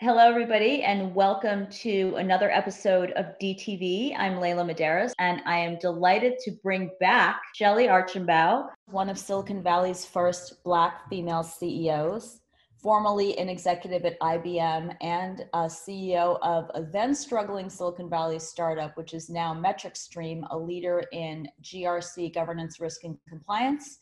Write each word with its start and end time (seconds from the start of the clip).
Hello, 0.00 0.28
everybody, 0.28 0.84
and 0.84 1.12
welcome 1.12 1.66
to 1.70 2.14
another 2.18 2.52
episode 2.52 3.10
of 3.16 3.36
DTV. 3.42 4.14
I'm 4.16 4.34
Layla 4.34 4.64
Medeiros, 4.64 5.10
and 5.18 5.42
I 5.44 5.58
am 5.58 5.76
delighted 5.80 6.38
to 6.44 6.52
bring 6.62 6.92
back 7.00 7.40
Shellye 7.60 7.88
Archambeau, 7.88 8.68
one 8.86 9.08
of 9.08 9.18
Silicon 9.18 9.60
Valley's 9.60 10.04
first 10.04 10.62
Black 10.62 11.08
female 11.10 11.42
CEOs, 11.42 12.42
formerly 12.80 13.36
an 13.38 13.48
executive 13.48 14.04
at 14.04 14.20
IBM 14.20 14.94
and 15.00 15.44
a 15.52 15.64
CEO 15.64 16.38
of 16.42 16.70
a 16.74 16.84
then 16.92 17.12
struggling 17.12 17.68
Silicon 17.68 18.08
Valley 18.08 18.38
startup, 18.38 18.96
which 18.96 19.14
is 19.14 19.28
now 19.28 19.52
MetricStream, 19.52 20.46
a 20.52 20.56
leader 20.56 21.02
in 21.10 21.48
GRC 21.64 22.32
governance, 22.32 22.78
risk, 22.78 23.02
and 23.02 23.18
compliance 23.28 23.98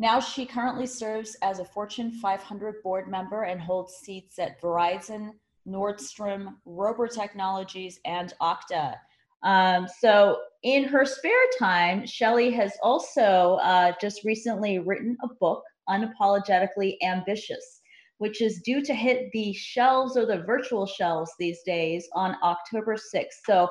now 0.00 0.18
she 0.18 0.46
currently 0.46 0.86
serves 0.86 1.36
as 1.42 1.58
a 1.58 1.64
Fortune 1.64 2.10
500 2.10 2.82
board 2.82 3.06
member 3.06 3.42
and 3.42 3.60
holds 3.60 3.96
seats 3.96 4.38
at 4.38 4.58
Verizon, 4.62 5.32
Nordstrom, 5.68 6.54
Roper 6.64 7.06
Technologies, 7.06 8.00
and 8.06 8.32
Okta. 8.40 8.94
Um, 9.42 9.86
so 10.00 10.38
in 10.62 10.84
her 10.84 11.04
spare 11.04 11.32
time, 11.58 12.06
Shelly 12.06 12.50
has 12.52 12.72
also 12.82 13.58
uh, 13.62 13.92
just 14.00 14.24
recently 14.24 14.78
written 14.78 15.18
a 15.22 15.28
book, 15.34 15.62
Unapologetically 15.86 16.96
Ambitious, 17.02 17.82
which 18.16 18.40
is 18.40 18.62
due 18.62 18.82
to 18.82 18.94
hit 18.94 19.30
the 19.32 19.52
shelves 19.52 20.16
or 20.16 20.24
the 20.24 20.42
virtual 20.44 20.86
shelves 20.86 21.32
these 21.38 21.60
days 21.66 22.08
on 22.14 22.36
October 22.42 22.96
6th. 22.96 23.44
So 23.44 23.68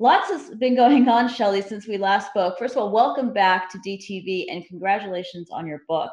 Lots 0.00 0.30
has 0.30 0.48
been 0.54 0.74
going 0.74 1.06
on, 1.10 1.28
Shellye, 1.28 1.62
since 1.62 1.86
we 1.86 1.98
last 1.98 2.30
spoke. 2.30 2.58
First 2.58 2.74
of 2.74 2.78
all, 2.78 2.90
welcome 2.90 3.34
back 3.34 3.70
to 3.70 3.78
DTV 3.80 4.46
and 4.48 4.64
congratulations 4.64 5.50
on 5.50 5.66
your 5.66 5.82
book. 5.86 6.10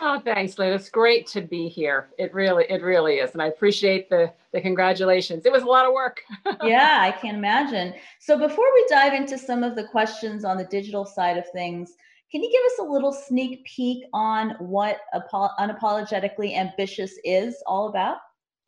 Oh, 0.00 0.20
thanks, 0.20 0.56
Lynn. 0.56 0.72
It's 0.72 0.88
great 0.88 1.26
to 1.28 1.40
be 1.40 1.68
here. 1.68 2.10
It 2.16 2.32
really, 2.32 2.64
it 2.70 2.80
really 2.80 3.16
is, 3.16 3.32
and 3.32 3.42
I 3.42 3.46
appreciate 3.46 4.08
the 4.08 4.32
the 4.52 4.60
congratulations. 4.60 5.46
It 5.46 5.50
was 5.50 5.64
a 5.64 5.66
lot 5.66 5.84
of 5.84 5.92
work. 5.94 6.22
yeah, 6.62 6.98
I 7.00 7.10
can 7.10 7.34
imagine. 7.34 7.92
So 8.20 8.38
before 8.38 8.72
we 8.72 8.86
dive 8.88 9.14
into 9.14 9.36
some 9.36 9.64
of 9.64 9.74
the 9.74 9.88
questions 9.88 10.44
on 10.44 10.56
the 10.56 10.66
digital 10.66 11.04
side 11.04 11.36
of 11.36 11.44
things, 11.52 11.94
can 12.30 12.40
you 12.40 12.48
give 12.52 12.62
us 12.66 12.88
a 12.88 12.92
little 12.92 13.12
sneak 13.12 13.64
peek 13.64 14.04
on 14.12 14.50
what 14.60 15.00
unapologetically 15.58 16.56
ambitious 16.56 17.18
is 17.24 17.60
all 17.66 17.88
about? 17.88 18.18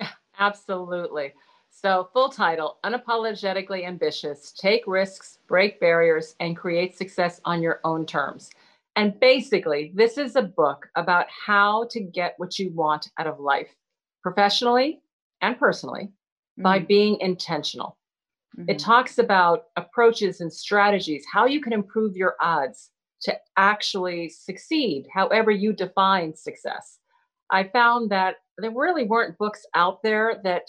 Absolutely. 0.41 1.35
So, 1.71 2.11
full 2.13 2.29
title 2.29 2.79
Unapologetically 2.85 3.87
Ambitious 3.87 4.53
Take 4.53 4.83
Risks, 4.87 5.39
Break 5.47 5.81
Barriers, 5.81 6.35
and 6.41 6.57
Create 6.57 6.97
Success 6.97 7.41
on 7.45 7.63
Your 7.63 7.81
Own 7.85 8.05
Terms. 8.05 8.51
And 8.97 9.19
basically, 9.19 9.93
this 9.95 10.19
is 10.19 10.37
a 10.37 10.43
book 10.43 10.89
about 10.97 11.27
how 11.31 11.87
to 11.91 12.01
get 12.01 12.35
what 12.37 12.59
you 12.59 12.71
want 12.75 13.11
out 13.19 13.27
of 13.27 13.41
life, 13.41 13.75
professionally 14.23 15.01
and 15.41 15.59
personally, 15.59 16.05
mm-hmm. 16.05 16.63
by 16.63 16.81
being 16.81 17.19
intentional. 17.21 17.97
Mm-hmm. 18.59 18.71
It 18.71 18.79
talks 18.79 19.19
about 19.19 19.67
approaches 19.77 20.41
and 20.41 20.53
strategies, 20.53 21.25
how 21.33 21.47
you 21.47 21.61
can 21.61 21.73
improve 21.73 22.17
your 22.17 22.35
odds 22.41 22.91
to 23.23 23.39
actually 23.57 24.29
succeed, 24.29 25.07
however 25.13 25.51
you 25.51 25.73
define 25.73 26.35
success. 26.35 26.99
I 27.51 27.65
found 27.65 28.11
that 28.11 28.37
there 28.59 28.71
really 28.71 29.05
weren't 29.05 29.39
books 29.39 29.65
out 29.75 30.03
there 30.03 30.41
that 30.45 30.65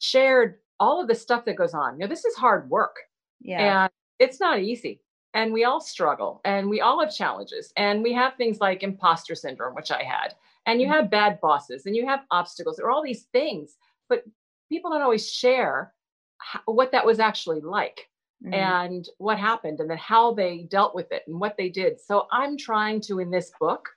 shared 0.00 0.56
all 0.78 1.00
of 1.00 1.08
the 1.08 1.14
stuff 1.14 1.44
that 1.44 1.56
goes 1.56 1.74
on. 1.74 1.94
You 1.94 2.00
know, 2.00 2.08
this 2.08 2.24
is 2.24 2.34
hard 2.34 2.68
work. 2.70 2.96
Yeah. 3.40 3.84
And 3.84 3.92
it's 4.18 4.40
not 4.40 4.60
easy. 4.60 5.00
And 5.34 5.52
we 5.52 5.64
all 5.64 5.80
struggle 5.80 6.40
and 6.44 6.68
we 6.68 6.80
all 6.80 7.00
have 7.00 7.14
challenges. 7.14 7.72
And 7.76 8.02
we 8.02 8.12
have 8.14 8.36
things 8.36 8.58
like 8.58 8.82
imposter 8.82 9.34
syndrome, 9.34 9.74
which 9.74 9.90
I 9.90 10.02
had. 10.02 10.34
And 10.64 10.80
you 10.80 10.86
mm-hmm. 10.86 10.96
have 10.96 11.10
bad 11.10 11.40
bosses 11.40 11.86
and 11.86 11.94
you 11.94 12.06
have 12.06 12.24
obstacles. 12.30 12.76
There 12.76 12.86
are 12.86 12.90
all 12.90 13.04
these 13.04 13.26
things, 13.32 13.76
but 14.08 14.24
people 14.68 14.90
don't 14.90 15.02
always 15.02 15.30
share 15.30 15.92
how, 16.38 16.60
what 16.64 16.92
that 16.92 17.06
was 17.06 17.20
actually 17.20 17.60
like 17.60 18.08
mm-hmm. 18.42 18.54
and 18.54 19.08
what 19.18 19.38
happened 19.38 19.80
and 19.80 19.90
then 19.90 19.98
how 19.98 20.32
they 20.32 20.66
dealt 20.70 20.94
with 20.94 21.12
it 21.12 21.22
and 21.26 21.38
what 21.38 21.56
they 21.56 21.68
did. 21.68 22.00
So 22.00 22.26
I'm 22.32 22.56
trying 22.56 23.00
to, 23.02 23.20
in 23.20 23.30
this 23.30 23.52
book, 23.60 23.88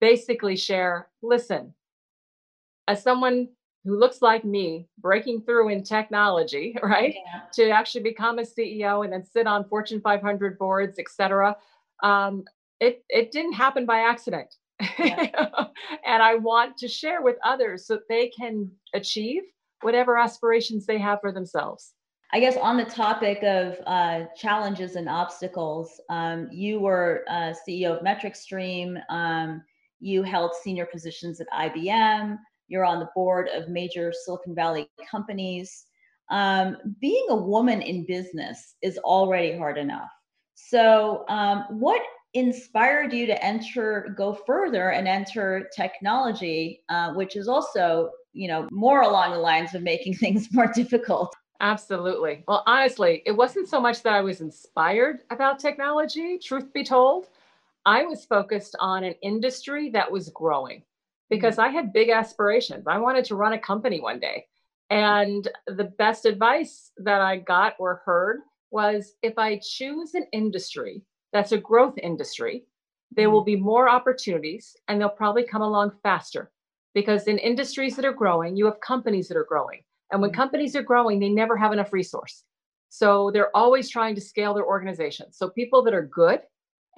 basically 0.00 0.56
share 0.56 1.08
listen, 1.22 1.72
as 2.88 3.02
someone 3.02 3.48
who 3.84 3.98
looks 3.98 4.22
like 4.22 4.44
me 4.44 4.88
breaking 4.98 5.42
through 5.42 5.68
in 5.68 5.82
technology 5.82 6.76
right 6.82 7.14
yeah. 7.14 7.42
to 7.52 7.70
actually 7.70 8.02
become 8.02 8.38
a 8.38 8.42
ceo 8.42 9.04
and 9.04 9.12
then 9.12 9.24
sit 9.24 9.46
on 9.46 9.68
fortune 9.68 10.00
500 10.00 10.58
boards 10.58 10.98
etc 10.98 11.56
um, 12.02 12.44
it, 12.80 13.04
it 13.08 13.30
didn't 13.30 13.52
happen 13.52 13.86
by 13.86 14.00
accident 14.00 14.54
yeah. 14.98 15.28
and 16.04 16.22
i 16.22 16.34
want 16.34 16.76
to 16.76 16.88
share 16.88 17.22
with 17.22 17.36
others 17.44 17.86
so 17.86 17.98
they 18.08 18.28
can 18.28 18.70
achieve 18.94 19.42
whatever 19.82 20.18
aspirations 20.18 20.86
they 20.86 20.98
have 20.98 21.20
for 21.20 21.32
themselves 21.32 21.94
I 22.32 22.40
guess 22.40 22.56
on 22.56 22.76
the 22.76 22.84
topic 22.84 23.44
of 23.44 23.76
uh, 23.86 24.24
challenges 24.36 24.96
and 24.96 25.08
obstacles, 25.08 26.00
um, 26.10 26.48
you 26.50 26.80
were 26.80 27.24
uh, 27.28 27.54
CEO 27.54 27.96
of 27.96 28.04
MetricStream. 28.04 29.00
Um, 29.08 29.62
you 30.00 30.24
held 30.24 30.50
senior 30.60 30.84
positions 30.84 31.40
at 31.40 31.46
IBM 31.52 32.36
you're 32.74 32.84
on 32.84 32.98
the 32.98 33.08
board 33.14 33.48
of 33.54 33.68
major 33.68 34.12
Silicon 34.12 34.52
Valley 34.52 34.90
companies. 35.08 35.86
Um, 36.30 36.76
being 37.00 37.26
a 37.30 37.36
woman 37.36 37.80
in 37.80 38.04
business 38.04 38.74
is 38.82 38.98
already 38.98 39.56
hard 39.56 39.78
enough. 39.78 40.10
So, 40.56 41.24
um, 41.28 41.66
what 41.70 42.02
inspired 42.32 43.12
you 43.12 43.26
to 43.26 43.44
enter, 43.44 44.12
go 44.16 44.34
further, 44.34 44.90
and 44.90 45.06
enter 45.06 45.70
technology, 45.74 46.82
uh, 46.88 47.12
which 47.12 47.36
is 47.36 47.46
also, 47.46 48.10
you 48.32 48.48
know, 48.48 48.66
more 48.72 49.02
along 49.02 49.30
the 49.30 49.38
lines 49.38 49.72
of 49.76 49.82
making 49.82 50.14
things 50.22 50.48
more 50.52 50.66
difficult? 50.66 51.32
Absolutely. 51.60 52.42
Well, 52.48 52.64
honestly, 52.66 53.22
it 53.24 53.32
wasn't 53.32 53.68
so 53.68 53.80
much 53.80 54.02
that 54.02 54.14
I 54.14 54.20
was 54.20 54.40
inspired 54.40 55.20
about 55.30 55.60
technology, 55.60 56.38
truth 56.38 56.72
be 56.72 56.82
told. 56.82 57.28
I 57.86 58.04
was 58.04 58.24
focused 58.24 58.74
on 58.80 59.04
an 59.04 59.14
industry 59.22 59.90
that 59.90 60.10
was 60.10 60.30
growing 60.30 60.82
Mm-hmm. 61.24 61.36
because 61.36 61.58
I 61.58 61.68
had 61.68 61.94
big 61.94 62.10
aspirations. 62.10 62.86
I 62.86 62.98
wanted 62.98 63.24
to 63.26 63.34
run 63.34 63.54
a 63.54 63.58
company 63.58 63.98
one 63.98 64.20
day. 64.20 64.44
And 64.90 65.48
the 65.66 65.84
best 65.84 66.26
advice 66.26 66.92
that 66.98 67.22
I 67.22 67.38
got 67.38 67.74
or 67.78 68.02
heard 68.04 68.40
was 68.70 69.14
if 69.22 69.38
I 69.38 69.58
choose 69.62 70.14
an 70.14 70.26
industry 70.32 71.02
that's 71.32 71.52
a 71.52 71.58
growth 71.58 71.94
industry, 72.02 72.64
there 73.10 73.30
will 73.30 73.40
mm-hmm. 73.40 73.56
be 73.56 73.56
more 73.56 73.88
opportunities 73.88 74.76
and 74.86 75.00
they'll 75.00 75.08
probably 75.08 75.44
come 75.44 75.62
along 75.62 75.92
faster. 76.02 76.50
Because 76.94 77.26
in 77.26 77.38
industries 77.38 77.96
that 77.96 78.04
are 78.04 78.12
growing, 78.12 78.54
you 78.54 78.66
have 78.66 78.78
companies 78.80 79.26
that 79.28 79.38
are 79.38 79.46
growing. 79.48 79.80
And 80.12 80.20
when 80.20 80.30
mm-hmm. 80.30 80.40
companies 80.40 80.76
are 80.76 80.82
growing, 80.82 81.20
they 81.20 81.30
never 81.30 81.56
have 81.56 81.72
enough 81.72 81.92
resource. 81.94 82.44
So 82.90 83.30
they're 83.32 83.56
always 83.56 83.88
trying 83.88 84.14
to 84.16 84.20
scale 84.20 84.52
their 84.52 84.66
organization. 84.66 85.32
So 85.32 85.48
people 85.48 85.82
that 85.84 85.94
are 85.94 86.06
good 86.06 86.40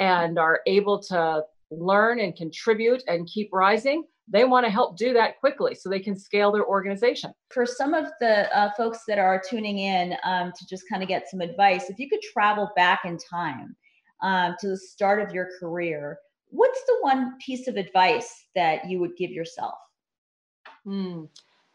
and 0.00 0.36
are 0.36 0.60
able 0.66 1.00
to 1.04 1.44
learn 1.70 2.19
and 2.19 2.34
contribute 2.34 3.04
and 3.06 3.28
keep 3.28 3.50
rising 3.53 4.04
they 4.28 4.44
want 4.44 4.66
to 4.66 4.70
help 4.70 4.97
do 4.97 5.12
that 5.12 5.38
quickly 5.38 5.75
so 5.75 5.88
they 5.88 6.00
can 6.00 6.19
scale 6.19 6.50
their 6.50 6.66
organization. 6.66 7.32
For 7.50 7.64
some 7.64 7.94
of 7.94 8.06
the 8.20 8.54
uh, 8.56 8.70
folks 8.76 9.00
that 9.06 9.19
are 9.19 9.42
tuning 9.48 9.78
in 9.78 10.16
um, 10.25 10.53
to 10.56 10.66
just 10.66 10.88
kind 10.88 11.03
of 11.03 11.09
get 11.09 11.28
some 11.28 11.41
advice, 11.41 11.88
if 11.88 11.98
you 11.98 12.09
could 12.09 12.22
travel 12.22 12.70
back 12.75 13.00
in 13.04 13.19
time 13.19 13.76
um, 14.22 14.56
to 14.60 14.69
the 14.69 14.76
start 14.76 15.20
of 15.20 15.32
your 15.32 15.50
career, 15.60 16.19
what's 16.50 16.82
the 16.86 16.98
one 17.00 17.38
piece 17.38 17.69
of 17.69 17.76
advice 17.76 18.47
that 18.54 18.88
you 18.88 18.98
would 18.98 19.16
give 19.16 19.31
yourself? 19.31 19.75
Hmm. 20.84 21.25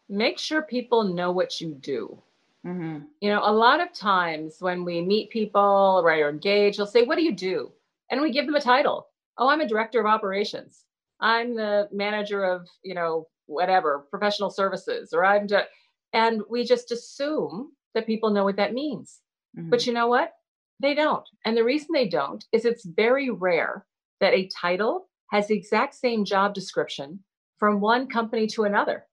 Make 0.08 0.38
sure 0.38 0.62
people 0.62 1.04
know 1.04 1.30
what 1.32 1.60
you 1.60 1.74
do. 1.74 2.22
Mm-hmm. 2.66 3.06
You 3.20 3.30
know, 3.30 3.40
a 3.42 3.52
lot 3.52 3.80
of 3.80 3.92
times 3.92 4.56
when 4.60 4.84
we 4.84 5.00
meet 5.00 5.30
people 5.30 6.02
right, 6.04 6.20
or 6.20 6.28
engage, 6.28 6.76
they'll 6.76 6.86
say, 6.86 7.02
What 7.02 7.16
do 7.16 7.24
you 7.24 7.32
do? 7.32 7.72
And 8.10 8.20
we 8.20 8.30
give 8.30 8.46
them 8.46 8.54
a 8.54 8.60
title. 8.60 9.08
Oh, 9.38 9.48
I'm 9.48 9.60
a 9.60 9.68
director 9.68 9.98
of 10.00 10.06
operations. 10.06 10.84
I'm 11.22 11.54
the 11.54 11.88
manager 11.92 12.44
of, 12.44 12.68
you 12.82 12.94
know, 12.94 13.28
whatever, 13.46 14.06
professional 14.10 14.50
services, 14.50 15.12
or 15.12 15.24
I'm, 15.24 15.48
just, 15.48 15.66
and 16.12 16.42
we 16.50 16.64
just 16.64 16.90
assume 16.90 17.72
that 17.94 18.06
people 18.06 18.30
know 18.30 18.44
what 18.44 18.56
that 18.56 18.74
means. 18.74 19.20
Mm-hmm. 19.56 19.70
But 19.70 19.86
you 19.86 19.92
know 19.92 20.08
what? 20.08 20.32
They 20.80 20.94
don't. 20.94 21.26
And 21.44 21.56
the 21.56 21.64
reason 21.64 21.88
they 21.92 22.08
don't 22.08 22.44
is 22.52 22.64
it's 22.64 22.84
very 22.84 23.30
rare 23.30 23.86
that 24.20 24.34
a 24.34 24.48
title 24.48 25.08
has 25.30 25.46
the 25.46 25.56
exact 25.56 25.94
same 25.94 26.24
job 26.24 26.54
description 26.54 27.20
from 27.58 27.80
one 27.80 28.08
company 28.08 28.46
to 28.48 28.64
another. 28.64 29.06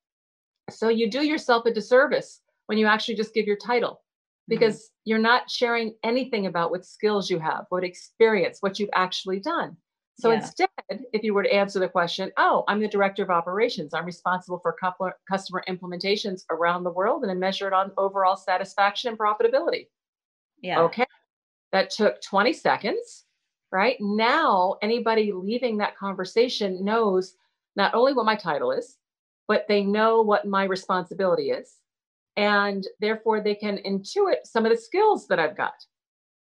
So 0.69 0.89
you 0.89 1.09
do 1.09 1.25
yourself 1.25 1.65
a 1.65 1.73
disservice 1.73 2.41
when 2.65 2.77
you 2.77 2.87
actually 2.87 3.15
just 3.15 3.33
give 3.33 3.45
your 3.45 3.57
title 3.57 3.91
mm-hmm. 3.91 4.49
because 4.49 4.77
mm-hmm. 4.77 4.93
you're 5.05 5.19
not 5.19 5.49
sharing 5.49 5.93
anything 6.03 6.47
about 6.47 6.71
what 6.71 6.85
skills 6.85 7.29
you 7.29 7.39
have, 7.39 7.65
what 7.69 7.83
experience, 7.83 8.57
what 8.61 8.79
you've 8.79 8.89
actually 8.93 9.39
done. 9.39 9.77
So 10.19 10.31
yeah. 10.31 10.37
instead, 10.37 10.69
if 11.13 11.23
you 11.23 11.33
were 11.33 11.43
to 11.43 11.53
answer 11.53 11.79
the 11.79 11.87
question, 11.87 12.29
oh, 12.35 12.65
I'm 12.67 12.81
the 12.81 12.89
director 12.89 13.23
of 13.23 13.29
operations, 13.29 13.93
I'm 13.93 14.05
responsible 14.05 14.59
for 14.59 14.75
customer 15.29 15.63
implementations 15.69 16.43
around 16.49 16.83
the 16.83 16.91
world 16.91 17.23
and 17.23 17.31
I 17.31 17.35
measure 17.35 17.67
it 17.67 17.73
on 17.73 17.91
overall 17.97 18.35
satisfaction 18.35 19.09
and 19.09 19.17
profitability. 19.17 19.87
Yeah. 20.61 20.81
Okay. 20.81 21.05
That 21.71 21.89
took 21.89 22.21
20 22.21 22.51
seconds, 22.51 23.23
right? 23.71 23.95
Now, 24.01 24.75
anybody 24.81 25.31
leaving 25.31 25.77
that 25.77 25.95
conversation 25.95 26.83
knows 26.83 27.35
not 27.77 27.93
only 27.93 28.11
what 28.11 28.25
my 28.25 28.35
title 28.35 28.71
is, 28.71 28.97
but 29.47 29.67
they 29.69 29.83
know 29.83 30.21
what 30.21 30.45
my 30.45 30.65
responsibility 30.65 31.51
is. 31.51 31.75
And 32.35 32.85
therefore, 32.99 33.39
they 33.39 33.55
can 33.55 33.77
intuit 33.85 34.43
some 34.43 34.65
of 34.65 34.71
the 34.71 34.77
skills 34.77 35.27
that 35.27 35.39
I've 35.39 35.55
got. 35.55 35.75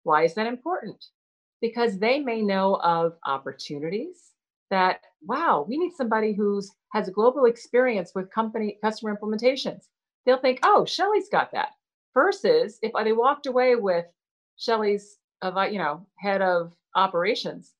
Why 0.01 0.23
is 0.23 0.33
that 0.33 0.47
important? 0.47 1.05
Because 1.61 1.97
they 1.97 2.19
may 2.19 2.41
know 2.41 2.75
of 2.83 3.17
opportunities 3.25 4.33
that, 4.69 5.01
wow, 5.25 5.65
we 5.67 5.77
need 5.77 5.93
somebody 5.93 6.33
who's 6.33 6.71
has 6.93 7.07
a 7.07 7.11
global 7.11 7.45
experience 7.45 8.11
with 8.15 8.31
company 8.31 8.77
customer 8.83 9.15
implementations. 9.15 9.85
They'll 10.25 10.39
think, 10.39 10.59
oh, 10.63 10.85
Shellye's 10.87 11.29
got 11.29 11.51
that. 11.51 11.69
Versus 12.13 12.79
if 12.81 12.91
they 13.03 13.11
walked 13.11 13.45
away 13.45 13.75
with 13.75 14.05
Shellye's, 14.59 15.17
uh, 15.41 15.67
you 15.71 15.77
know, 15.77 16.05
head 16.17 16.41
of 16.41 16.73
operations, 16.95 17.73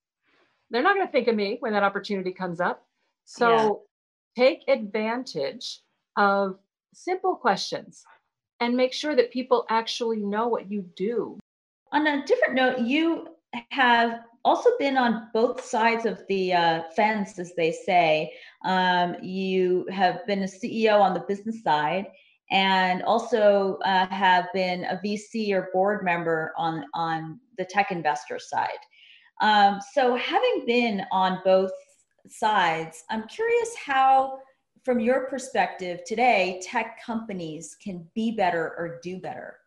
they're 0.70 0.84
not 0.84 0.96
going 0.96 1.08
to 1.08 1.12
think 1.12 1.28
of 1.28 1.36
me 1.36 1.58
when 1.60 1.74
that 1.74 1.84
opportunity 1.84 2.32
comes 2.32 2.60
up. 2.60 2.86
So 3.26 3.84
yeah. 4.36 4.44
take 4.44 4.64
advantage 4.68 5.82
of 6.18 6.58
simple 6.94 7.36
questions 7.36 8.04
and 8.60 8.76
make 8.76 8.94
sure 8.94 9.16
that 9.16 9.32
people 9.32 9.66
actually 9.70 10.18
know 10.18 10.48
what 10.48 10.70
you 10.70 10.86
do. 10.96 11.40
On 11.92 12.06
a 12.06 12.26
different 12.26 12.56
note, 12.56 12.80
you 12.80 13.30
have 13.70 14.22
also 14.46 14.70
been 14.80 14.98
on 14.98 15.30
both 15.34 15.64
sides 15.64 16.06
of 16.06 16.24
the 16.28 16.54
uh, 16.54 16.84
fence, 16.96 17.38
as 17.40 17.54
they 17.56 17.72
say. 17.72 18.34
Um, 18.64 19.16
you 19.22 19.86
have 19.92 20.26
been 20.26 20.44
a 20.44 20.48
CEO 20.48 21.00
on 21.00 21.14
the 21.14 21.20
business 21.22 21.62
side 21.64 22.08
and 22.50 23.04
also 23.04 23.78
uh, 23.84 24.08
have 24.08 24.48
been 24.54 24.86
a 24.86 25.00
VC 25.04 25.52
or 25.52 25.70
board 25.74 26.04
member 26.04 26.54
on, 26.58 26.86
on 26.94 27.40
the 27.58 27.66
tech 27.66 27.92
investor 27.92 28.40
side. 28.40 28.70
Um, 29.42 29.80
so, 29.94 30.16
having 30.16 30.64
been 30.66 31.04
on 31.12 31.42
both 31.44 31.72
sides, 32.28 33.04
I'm 33.10 33.28
curious 33.28 33.76
how, 33.76 34.40
from 34.84 35.00
your 35.00 35.28
perspective 35.28 36.00
today, 36.08 36.60
tech 36.64 37.00
companies 37.06 37.78
can 37.84 38.08
be 38.16 38.32
better 38.32 38.74
or 38.78 39.00
do 39.04 39.20
better. 39.20 39.58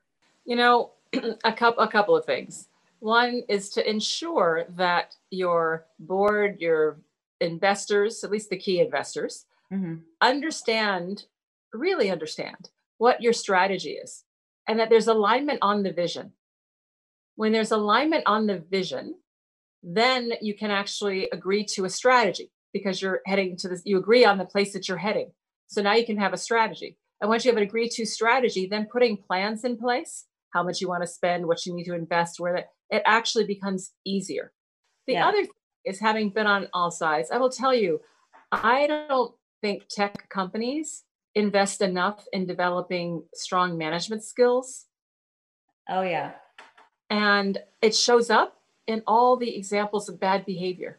You 0.44 0.56
know, 0.56 0.92
a 1.44 1.52
couple 1.52 1.84
a 1.84 1.88
couple 1.88 2.16
of 2.16 2.24
things. 2.24 2.69
One 3.00 3.43
is 3.49 3.70
to 3.70 3.88
ensure 3.88 4.67
that 4.76 5.17
your 5.31 5.87
board, 5.99 6.61
your 6.61 7.00
investors, 7.41 8.23
at 8.23 8.31
least 8.31 8.50
the 8.50 8.58
key 8.58 8.81
investors, 8.81 9.47
mm-hmm. 9.73 9.97
understand, 10.20 11.25
really 11.73 12.11
understand 12.11 12.70
what 12.99 13.23
your 13.23 13.32
strategy 13.32 13.93
is 13.93 14.25
and 14.69 14.79
that 14.79 14.91
there's 14.91 15.08
alignment 15.08 15.58
on 15.62 15.82
the 15.82 15.93
vision. 15.93 16.32
When 17.37 17.52
there's 17.52 17.70
alignment 17.70 18.25
on 18.26 18.47
the 18.47 18.58
vision, 18.58 19.14
then 19.82 20.32
you 20.43 20.55
can 20.55 20.70
actually 20.70 21.29
agree 21.31 21.64
to 21.64 21.87
a 21.87 21.91
strategy 21.91 22.52
because 22.73 23.00
you're 23.00 23.23
heading 23.25 23.56
to 23.56 23.69
this, 23.69 23.82
you 23.87 23.99
agree 23.99 24.26
on 24.26 24.37
the 24.37 24.44
place 24.44 24.75
that 24.75 24.88
you're 24.88 24.99
heading. 24.99 25.32
So 25.69 25.81
now 25.81 25.94
you 25.94 26.05
can 26.05 26.19
have 26.19 26.35
a 26.35 26.38
strategy. 26.38 26.99
And 27.20 27.31
once 27.31 27.44
you 27.44 27.50
have 27.50 27.56
an 27.56 27.62
agreed 27.62 27.91
to 27.93 28.05
strategy, 28.05 28.67
then 28.67 28.88
putting 28.93 29.17
plans 29.17 29.64
in 29.64 29.79
place, 29.79 30.26
how 30.52 30.62
much 30.62 30.81
you 30.81 30.88
want 30.88 31.02
to 31.02 31.08
spend, 31.08 31.47
what 31.47 31.64
you 31.64 31.75
need 31.75 31.85
to 31.85 31.94
invest, 31.94 32.38
where 32.38 32.52
that 32.52 32.69
it 32.90 33.02
actually 33.06 33.44
becomes 33.44 33.92
easier. 34.04 34.52
The 35.06 35.14
yeah. 35.14 35.28
other 35.28 35.42
thing 35.42 35.50
is 35.84 35.98
having 35.98 36.31
been 36.31 36.46
on 36.46 36.69
all 36.72 36.90
sides, 36.90 37.31
I 37.31 37.38
will 37.38 37.50
tell 37.50 37.75
you, 37.75 38.00
I 38.52 38.87
don't 38.87 39.32
think 39.62 39.88
tech 39.88 40.28
companies 40.28 41.04
invest 41.34 41.81
enough 41.81 42.25
in 42.32 42.46
developing 42.46 43.22
strong 43.34 43.78
management 43.78 44.25
skills. 44.25 44.87
Oh, 45.88 46.02
yeah. 46.02 46.32
And 47.08 47.58
it 47.82 47.94
shows 47.94 48.31
up 48.31 48.56
in 48.87 49.02
all 49.06 49.37
the 49.37 49.56
examples 49.56 50.08
of 50.08 50.20
bad 50.20 50.44
behavior. 50.44 50.98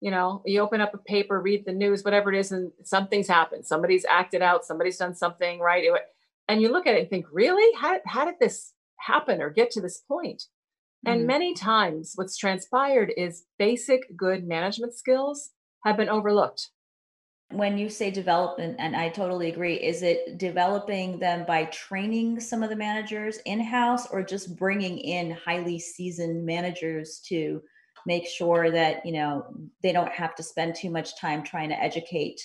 You 0.00 0.12
know, 0.12 0.42
you 0.44 0.60
open 0.60 0.80
up 0.80 0.94
a 0.94 0.98
paper, 0.98 1.40
read 1.40 1.64
the 1.64 1.72
news, 1.72 2.04
whatever 2.04 2.32
it 2.32 2.38
is, 2.38 2.52
and 2.52 2.70
something's 2.84 3.26
happened. 3.26 3.66
Somebody's 3.66 4.04
acted 4.04 4.42
out, 4.42 4.64
somebody's 4.64 4.96
done 4.96 5.14
something, 5.14 5.58
right? 5.58 5.88
And 6.48 6.62
you 6.62 6.70
look 6.70 6.86
at 6.86 6.94
it 6.94 7.00
and 7.00 7.10
think, 7.10 7.26
really? 7.32 7.74
How, 7.76 7.98
how 8.06 8.24
did 8.24 8.38
this 8.38 8.72
happen 8.96 9.40
or 9.40 9.50
get 9.50 9.72
to 9.72 9.80
this 9.80 9.98
point? 9.98 10.44
And 11.08 11.22
mm. 11.22 11.26
many 11.26 11.54
times, 11.54 12.12
what's 12.16 12.36
transpired 12.36 13.12
is 13.16 13.44
basic 13.58 14.16
good 14.16 14.46
management 14.46 14.94
skills 14.94 15.50
have 15.84 15.96
been 15.96 16.08
overlooked 16.08 16.70
when 17.50 17.78
you 17.78 17.88
say 17.88 18.10
development 18.10 18.76
and 18.78 18.94
i 18.94 19.08
totally 19.08 19.48
agree 19.48 19.74
is 19.74 20.02
it 20.02 20.36
developing 20.36 21.18
them 21.18 21.46
by 21.46 21.64
training 21.66 22.38
some 22.38 22.62
of 22.62 22.68
the 22.68 22.76
managers 22.76 23.38
in 23.46 23.58
house 23.58 24.06
or 24.10 24.22
just 24.22 24.54
bringing 24.56 24.98
in 24.98 25.30
highly 25.30 25.78
seasoned 25.78 26.44
managers 26.44 27.20
to 27.20 27.62
make 28.06 28.26
sure 28.26 28.70
that 28.70 29.04
you 29.04 29.12
know 29.12 29.46
they 29.82 29.92
don't 29.92 30.12
have 30.12 30.34
to 30.34 30.42
spend 30.42 30.74
too 30.74 30.90
much 30.90 31.18
time 31.18 31.42
trying 31.42 31.70
to 31.70 31.82
educate 31.82 32.40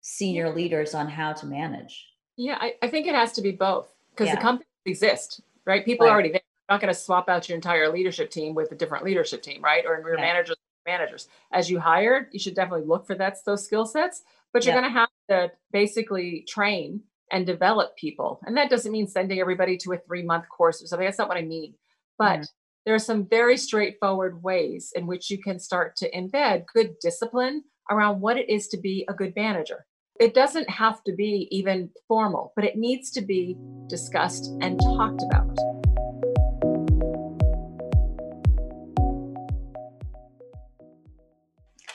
senior 0.00 0.52
leaders 0.52 0.92
on 0.92 1.08
how 1.08 1.32
to 1.32 1.46
manage 1.46 2.04
yeah 2.36 2.58
i, 2.60 2.74
I 2.82 2.88
think 2.88 3.06
it 3.06 3.14
has 3.14 3.32
to 3.32 3.42
be 3.42 3.52
both 3.52 3.94
because 4.10 4.26
yeah. 4.26 4.34
the 4.34 4.40
companies 4.40 4.66
exist 4.86 5.40
right 5.66 5.84
people 5.84 6.06
right. 6.06 6.10
are 6.10 6.14
already 6.14 6.32
there 6.32 6.40
not 6.72 6.80
going 6.80 6.92
to 6.92 6.98
swap 6.98 7.28
out 7.28 7.48
your 7.48 7.56
entire 7.56 7.92
leadership 7.92 8.30
team 8.30 8.54
with 8.54 8.72
a 8.72 8.74
different 8.74 9.04
leadership 9.04 9.42
team 9.42 9.62
right 9.62 9.84
or 9.86 10.00
your 10.00 10.16
yeah. 10.16 10.24
managers 10.24 10.56
managers. 10.86 11.28
As 11.52 11.70
you 11.70 11.78
hire, 11.78 12.28
you 12.32 12.38
should 12.38 12.54
definitely 12.54 12.86
look 12.86 13.06
for 13.06 13.14
that 13.16 13.38
those 13.46 13.64
skill 13.64 13.86
sets, 13.86 14.22
but 14.52 14.64
you're 14.64 14.74
yeah. 14.74 14.80
going 14.80 14.92
to 14.92 14.98
have 14.98 15.08
to 15.30 15.52
basically 15.72 16.44
train 16.48 17.02
and 17.30 17.46
develop 17.46 17.96
people. 17.96 18.40
And 18.44 18.56
that 18.56 18.70
doesn't 18.70 18.92
mean 18.92 19.06
sending 19.06 19.40
everybody 19.40 19.76
to 19.78 19.92
a 19.92 19.98
3-month 19.98 20.48
course 20.48 20.82
or 20.82 20.86
something. 20.86 21.06
That's 21.06 21.18
not 21.18 21.28
what 21.28 21.38
I 21.38 21.42
mean. 21.42 21.74
But 22.18 22.46
there 22.84 22.94
are 22.94 23.00
some 23.00 23.26
very 23.26 23.56
straightforward 23.56 24.42
ways 24.42 24.92
in 24.94 25.06
which 25.06 25.30
you 25.30 25.38
can 25.38 25.58
start 25.58 25.96
to 25.96 26.10
embed 26.10 26.64
good 26.72 26.98
discipline 27.00 27.64
around 27.90 28.20
what 28.20 28.36
it 28.36 28.50
is 28.50 28.68
to 28.68 28.76
be 28.76 29.06
a 29.08 29.14
good 29.14 29.34
manager. 29.34 29.86
It 30.20 30.34
doesn't 30.34 30.68
have 30.68 31.02
to 31.04 31.14
be 31.14 31.48
even 31.50 31.90
formal, 32.06 32.52
but 32.54 32.64
it 32.64 32.76
needs 32.76 33.10
to 33.12 33.22
be 33.22 33.56
discussed 33.88 34.52
and 34.60 34.78
talked 34.78 35.22
about. 35.22 35.71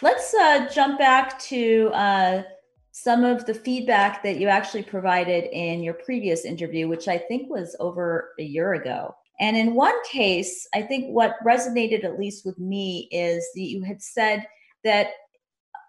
Let's 0.01 0.31
uh, 0.33 0.69
jump 0.71 0.99
back 0.99 1.39
to 1.39 1.89
uh, 1.93 2.43
some 2.91 3.23
of 3.23 3.45
the 3.45 3.53
feedback 3.53 4.21
that 4.23 4.37
you 4.37 4.47
actually 4.47 4.83
provided 4.83 5.45
in 5.45 5.81
your 5.81 5.95
previous 5.95 6.45
interview, 6.45 6.87
which 6.87 7.07
I 7.07 7.17
think 7.17 7.49
was 7.49 7.75
over 7.79 8.29
a 8.39 8.43
year 8.43 8.73
ago. 8.73 9.15
And 9.39 9.57
in 9.57 9.73
one 9.73 9.95
case, 10.03 10.67
I 10.75 10.83
think 10.83 11.07
what 11.07 11.35
resonated 11.45 12.03
at 12.03 12.19
least 12.19 12.45
with 12.45 12.59
me 12.59 13.07
is 13.11 13.47
that 13.55 13.61
you 13.61 13.83
had 13.83 14.01
said 14.01 14.45
that, 14.83 15.07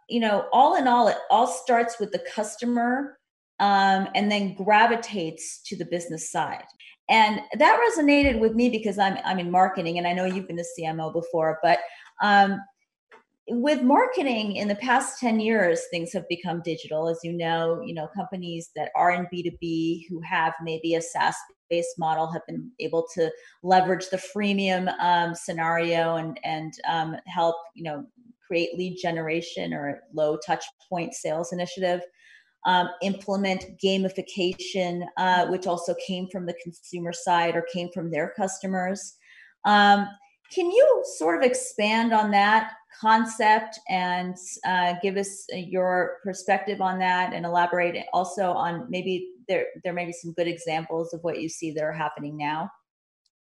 you 0.08 0.20
know, 0.20 0.48
all 0.52 0.76
in 0.76 0.88
all, 0.88 1.08
it 1.08 1.16
all 1.30 1.46
starts 1.46 2.00
with 2.00 2.10
the 2.10 2.24
customer 2.34 3.18
um, 3.60 4.08
and 4.14 4.30
then 4.30 4.54
gravitates 4.54 5.60
to 5.66 5.76
the 5.76 5.84
business 5.84 6.30
side. 6.30 6.64
And 7.10 7.40
that 7.58 7.80
resonated 7.90 8.38
with 8.38 8.54
me 8.54 8.68
because 8.68 8.98
I'm 8.98 9.18
I'm 9.24 9.38
in 9.38 9.50
marketing, 9.50 9.96
and 9.96 10.06
I 10.06 10.12
know 10.12 10.26
you've 10.26 10.46
been 10.46 10.58
a 10.58 10.78
CMO 10.78 11.10
before, 11.10 11.58
but 11.62 11.78
um, 12.22 12.60
with 13.50 13.82
marketing 13.82 14.56
in 14.56 14.68
the 14.68 14.74
past 14.76 15.18
10 15.20 15.40
years 15.40 15.82
things 15.90 16.12
have 16.12 16.28
become 16.28 16.62
digital. 16.64 17.08
As 17.08 17.20
you 17.22 17.32
know 17.32 17.82
you 17.84 17.94
know 17.94 18.08
companies 18.14 18.70
that 18.76 18.90
are 18.94 19.10
in 19.12 19.26
b2b 19.32 20.04
who 20.08 20.20
have 20.20 20.54
maybe 20.62 20.94
a 20.94 21.02
saas 21.02 21.34
based 21.70 21.98
model 21.98 22.30
have 22.30 22.46
been 22.46 22.70
able 22.80 23.06
to 23.14 23.30
leverage 23.62 24.08
the 24.10 24.16
freemium 24.16 24.92
um, 25.00 25.34
scenario 25.34 26.16
and 26.16 26.38
and 26.44 26.74
um, 26.88 27.16
help 27.26 27.56
you 27.74 27.84
know 27.84 28.04
create 28.46 28.76
lead 28.78 28.96
generation 29.00 29.74
or 29.74 30.00
low 30.14 30.38
touch 30.46 30.64
point 30.88 31.14
sales 31.14 31.52
initiative 31.52 32.00
um, 32.66 32.88
implement 33.02 33.64
gamification 33.82 35.06
uh, 35.16 35.46
which 35.46 35.66
also 35.66 35.94
came 36.06 36.28
from 36.28 36.46
the 36.46 36.54
consumer 36.62 37.12
side 37.12 37.56
or 37.56 37.64
came 37.72 37.88
from 37.94 38.10
their 38.10 38.32
customers. 38.36 39.16
Um, 39.64 40.08
can 40.52 40.70
you 40.70 41.04
sort 41.18 41.36
of 41.36 41.48
expand 41.48 42.12
on 42.12 42.30
that 42.30 42.72
concept 43.00 43.78
and 43.88 44.36
uh, 44.66 44.94
give 45.02 45.16
us 45.16 45.46
uh, 45.52 45.56
your 45.56 46.16
perspective 46.24 46.80
on 46.80 46.98
that 46.98 47.32
and 47.32 47.44
elaborate 47.46 47.96
also 48.12 48.50
on 48.50 48.86
maybe 48.88 49.30
there 49.48 49.66
there 49.84 49.92
may 49.92 50.04
be 50.04 50.12
some 50.12 50.32
good 50.32 50.48
examples 50.48 51.14
of 51.14 51.22
what 51.22 51.40
you 51.40 51.48
see 51.48 51.70
that 51.72 51.82
are 51.82 51.92
happening 51.92 52.36
now. 52.36 52.70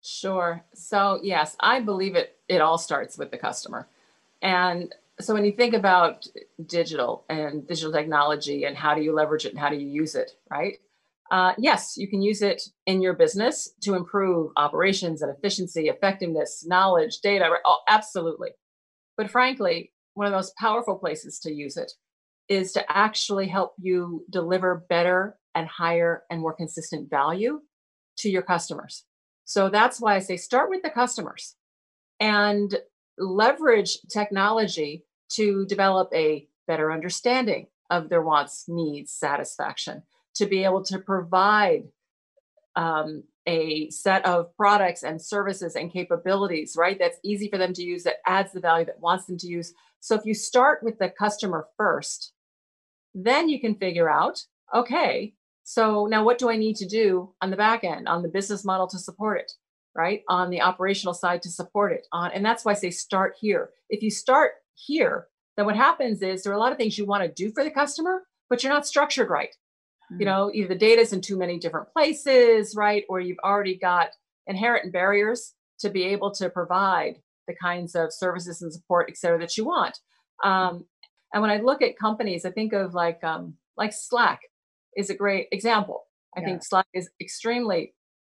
Sure. 0.03 0.65
So 0.75 1.21
yes 1.23 1.57
i 1.61 1.81
believe 1.81 2.15
it 2.17 2.37
it 2.49 2.61
all 2.61 2.79
starts 2.79 3.17
with 3.19 3.31
the 3.31 3.39
customer. 3.39 3.89
And 4.43 4.95
so 5.19 5.33
when 5.33 5.47
you 5.47 5.53
think 5.53 5.73
about 5.75 6.27
digital 6.67 7.25
and 7.31 7.67
digital 7.67 7.93
technology 7.93 8.65
and 8.65 8.77
how 8.77 8.95
do 8.95 9.01
you 9.01 9.15
leverage 9.15 9.47
it 9.47 9.53
and 9.53 9.59
how 9.59 9.71
do 9.71 9.77
you 9.77 9.89
use 9.89 10.15
it 10.15 10.33
right? 10.51 10.79
Uh, 11.31 11.53
yes 11.59 11.97
you 11.97 12.07
can 12.07 12.23
use 12.23 12.43
it 12.43 12.63
in 12.85 13.01
your 13.01 13.15
business 13.15 13.71
to 13.81 13.95
improve 13.95 14.53
operations 14.57 15.23
and 15.23 15.35
efficiency 15.37 15.89
effectiveness 15.89 16.65
knowledge 16.65 17.21
data 17.21 17.51
oh, 17.65 17.81
absolutely 17.89 18.51
but 19.17 19.31
frankly, 19.31 19.93
one 20.15 20.27
of 20.27 20.33
the 20.33 20.39
most 20.39 20.57
powerful 20.57 20.97
places 20.97 21.39
to 21.41 21.53
use 21.53 21.77
it 21.77 21.93
is 22.49 22.73
to 22.73 22.85
actually 22.91 23.49
help 23.49 23.75
you 23.79 24.25
deliver 24.31 24.87
better 24.89 25.37
and 25.55 25.67
higher 25.69 26.23
and 26.31 26.41
more 26.41 26.55
consistent 26.55 27.11
value 27.11 27.61
to 28.19 28.31
your 28.31 28.43
customers. 28.43 29.05
So 29.45 29.69
that's 29.69 30.01
why 30.01 30.15
I 30.15 30.21
say 30.21 30.37
start 30.37 30.71
with 30.71 30.83
the 30.83 30.91
customers 30.91 31.55
and 32.21 32.75
leverage 33.19 33.99
technology 34.11 35.05
to 35.31 35.67
develop 35.67 36.09
a 36.15 36.47
better 36.67 36.93
understanding 36.93 37.67
of 37.91 38.09
their 38.09 38.23
wants, 38.23 38.65
needs, 38.69 39.13
satisfaction, 39.13 40.03
to 40.35 40.47
be 40.47 40.65
able 40.65 40.83
to 40.85 40.99
provide 40.99 41.85
um, 42.75 43.23
a 43.47 43.89
set 43.91 44.25
of 44.27 44.55
products 44.57 45.03
and 45.03 45.21
services 45.21 45.77
and 45.77 45.93
capabilities, 45.93 46.75
right? 46.77 46.99
That's 46.99 47.19
easy 47.23 47.49
for 47.49 47.59
them 47.59 47.73
to 47.75 47.83
use, 47.83 48.03
that 48.05 48.17
adds 48.27 48.53
the 48.53 48.61
value, 48.61 48.87
that 48.87 49.01
wants 49.01 49.27
them 49.27 49.39
to 49.39 49.47
use. 49.47 49.73
So 50.01 50.15
if 50.15 50.25
you 50.25 50.35
start 50.35 50.83
with 50.83 50.99
the 50.99 51.09
customer 51.09 51.69
first, 51.77 52.33
then 53.15 53.49
you 53.49 53.61
can 53.61 53.77
figure 53.77 54.11
out, 54.11 54.41
okay, 54.75 55.35
so 55.65 56.07
now 56.07 56.25
what 56.25 56.39
do 56.39 56.51
I 56.51 56.57
need 56.57 56.77
to 56.77 56.87
do 56.87 57.35
on 57.41 57.51
the 57.51 57.57
back 57.57 57.83
end, 57.83 58.09
on 58.09 58.23
the 58.23 58.29
business 58.29 58.65
model 58.65 58.87
to 58.89 58.99
support 58.99 59.41
it, 59.41 59.53
right? 59.95 60.23
On 60.29 60.51
the 60.51 60.63
operational 60.63 61.15
side 61.15 61.43
to 61.43 61.51
support 61.51 61.93
it. 61.93 62.07
On 62.13 62.31
and 62.31 62.45
that's 62.45 62.65
why 62.65 62.73
I 62.73 62.75
say 62.75 62.91
start 62.91 63.35
here. 63.41 63.71
If 63.89 64.03
you 64.03 64.11
start 64.11 64.53
here, 64.75 65.29
then 65.57 65.67
what 65.67 65.77
happens 65.77 66.23
is 66.23 66.43
there 66.43 66.53
are 66.53 66.57
a 66.57 66.61
lot 66.61 66.73
of 66.73 66.79
things 66.79 66.99
you 66.99 67.07
want 67.07 67.25
to 67.25 67.29
do 67.45 67.51
for 67.53 67.65
the 67.65 67.71
customer, 67.71 68.25
but 68.49 68.63
you're 68.63 68.73
not 68.73 68.87
structured 68.87 69.31
right. 69.31 69.57
Mm-hmm. 70.13 70.21
You 70.21 70.27
know, 70.27 70.51
either 70.55 70.69
the 70.69 70.75
data's 70.75 71.13
in 71.13 71.21
too 71.21 71.37
many 71.37 71.59
different 71.59 71.93
places, 71.93 72.75
right? 72.77 73.05
Or 73.09 73.21
you've 73.21 73.39
already 73.45 73.77
got 73.77 74.11
inherent 74.47 74.93
barriers 74.93 75.55
to 75.81 75.91
be 75.91 76.05
able 76.05 76.31
to 76.33 76.49
provide 76.49 77.21
the 77.49 77.55
kinds 77.55 77.95
of 77.95 78.13
services 78.13 78.63
and 78.63 78.73
support, 78.73 79.07
et 79.09 79.17
cetera, 79.17 79.39
that 79.39 79.57
you 79.57 79.65
want. 79.65 79.99
Um, 80.43 80.85
and 81.33 81.43
when 81.43 81.51
I 81.51 81.59
look 81.59 81.83
at 81.83 81.99
companies, 81.99 82.45
I 82.45 82.51
think 82.51 82.73
of 82.73 82.95
like 82.95 83.23
um, 83.25 83.55
like 83.77 83.93
Slack 83.93 84.41
is 84.97 85.11
a 85.11 85.15
great 85.15 85.49
example. 85.53 86.05
I 86.37 86.41
yeah. 86.41 86.47
think 86.47 86.65
Slack 86.65 86.87
is 86.95 87.11
extremely 87.21 87.95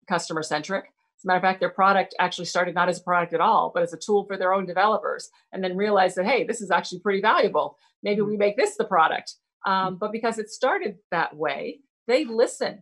customer 0.08 0.44
centric. 0.44 0.86
As 1.18 1.26
a 1.26 1.28
matter 1.28 1.38
of 1.38 1.44
fact, 1.44 1.60
their 1.60 1.70
product 1.70 2.16
actually 2.18 2.46
started 2.46 2.76
not 2.76 2.90
as 2.90 3.00
a 3.00 3.04
product 3.04 3.34
at 3.34 3.42
all, 3.42 3.72
but 3.74 3.84
as 3.84 3.94
a 3.94 3.98
tool 3.98 4.26
for 4.26 4.38
their 4.38 4.54
own 4.54 4.66
developers, 4.66 5.30
and 5.52 5.64
then 5.64 5.76
realized 5.76 6.16
that, 6.16 6.26
hey, 6.26 6.46
this 6.46 6.62
is 6.62 6.72
actually 6.72 7.00
pretty 7.00 7.22
valuable. 7.22 7.78
Maybe 8.02 8.22
mm-hmm. 8.22 8.32
we 8.32 8.38
make 8.38 8.58
this 8.58 8.76
the 8.78 8.86
product. 8.86 9.36
Um, 9.70 9.98
but 9.98 10.12
because 10.12 10.40
it 10.40 10.50
started 10.50 10.98
that 11.12 11.36
way, 11.36 11.80
they 12.08 12.26
listen, 12.26 12.82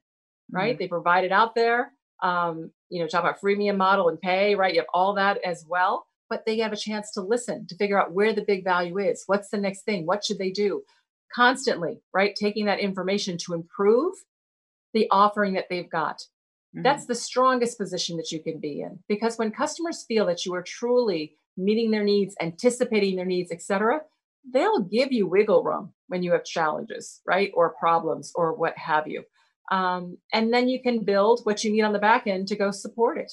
right? 0.52 0.74
Mm-hmm. 0.74 0.80
They 0.80 0.88
provide 0.88 1.26
it 1.26 1.32
out 1.32 1.56
there. 1.56 1.92
Um, 2.24 2.72
you 2.90 3.02
know, 3.02 3.08
talk 3.08 3.22
about 3.22 3.42
freemium 3.42 3.78
model 3.78 4.10
and 4.10 4.20
pay, 4.20 4.56
right? 4.56 4.74
You 4.74 4.80
have 4.80 4.88
all 4.94 5.14
that 5.16 5.40
as 5.46 5.66
well, 5.68 6.08
but 6.30 6.46
they 6.46 6.60
have 6.60 6.74
a 6.74 6.78
chance 6.78 7.12
to 7.12 7.22
listen 7.22 7.68
to 7.68 7.76
figure 7.76 8.00
out 8.00 8.14
where 8.14 8.34
the 8.34 8.46
big 8.48 8.64
value 8.64 8.98
is. 8.98 9.24
What's 9.28 9.50
the 9.50 9.58
next 9.58 9.84
thing? 9.84 10.06
What 10.06 10.24
should 10.24 10.40
they 10.40 10.52
do? 10.52 10.84
constantly, 11.34 12.02
right? 12.14 12.36
Taking 12.36 12.66
that 12.66 12.80
information 12.80 13.38
to 13.40 13.54
improve 13.54 14.14
the 14.94 15.08
offering 15.12 15.54
that 15.54 15.66
they've 15.70 15.90
got. 15.90 16.20
Mm-hmm. 16.20 16.84
That's 16.84 17.06
the 17.06 17.16
strongest 17.16 17.78
position 17.78 18.18
that 18.18 18.32
you 18.32 18.42
can 18.42 18.60
be 18.60 18.82
in 18.82 19.00
because 19.08 19.38
when 19.38 19.52
customers 19.52 20.06
feel 20.08 20.26
that 20.28 20.46
you 20.46 20.54
are 20.54 20.64
truly 20.64 21.36
meeting 21.56 21.92
their 21.92 22.04
needs, 22.04 22.36
anticipating 22.42 23.16
their 23.16 23.26
needs, 23.26 23.52
etc., 23.52 24.02
they'll 24.54 24.80
give 24.82 25.12
you 25.12 25.28
wiggle 25.28 25.64
room 25.64 25.94
when 26.08 26.24
you 26.24 26.32
have 26.32 26.44
challenges, 26.44 27.22
right? 27.28 27.52
Or 27.54 27.76
problems 27.80 28.32
or 28.36 28.54
what 28.54 28.78
have 28.78 29.08
you. 29.08 29.24
Um, 29.72 30.18
and 30.32 30.54
then 30.54 30.70
you 30.70 30.82
can 30.82 31.04
build 31.04 31.42
what 31.44 31.64
you 31.64 31.72
need 31.72 31.82
on 31.82 31.94
the 31.94 32.00
back 32.00 32.28
end 32.28 32.48
to 32.48 32.56
go 32.56 32.72
support 32.72 33.18
it. 33.18 33.32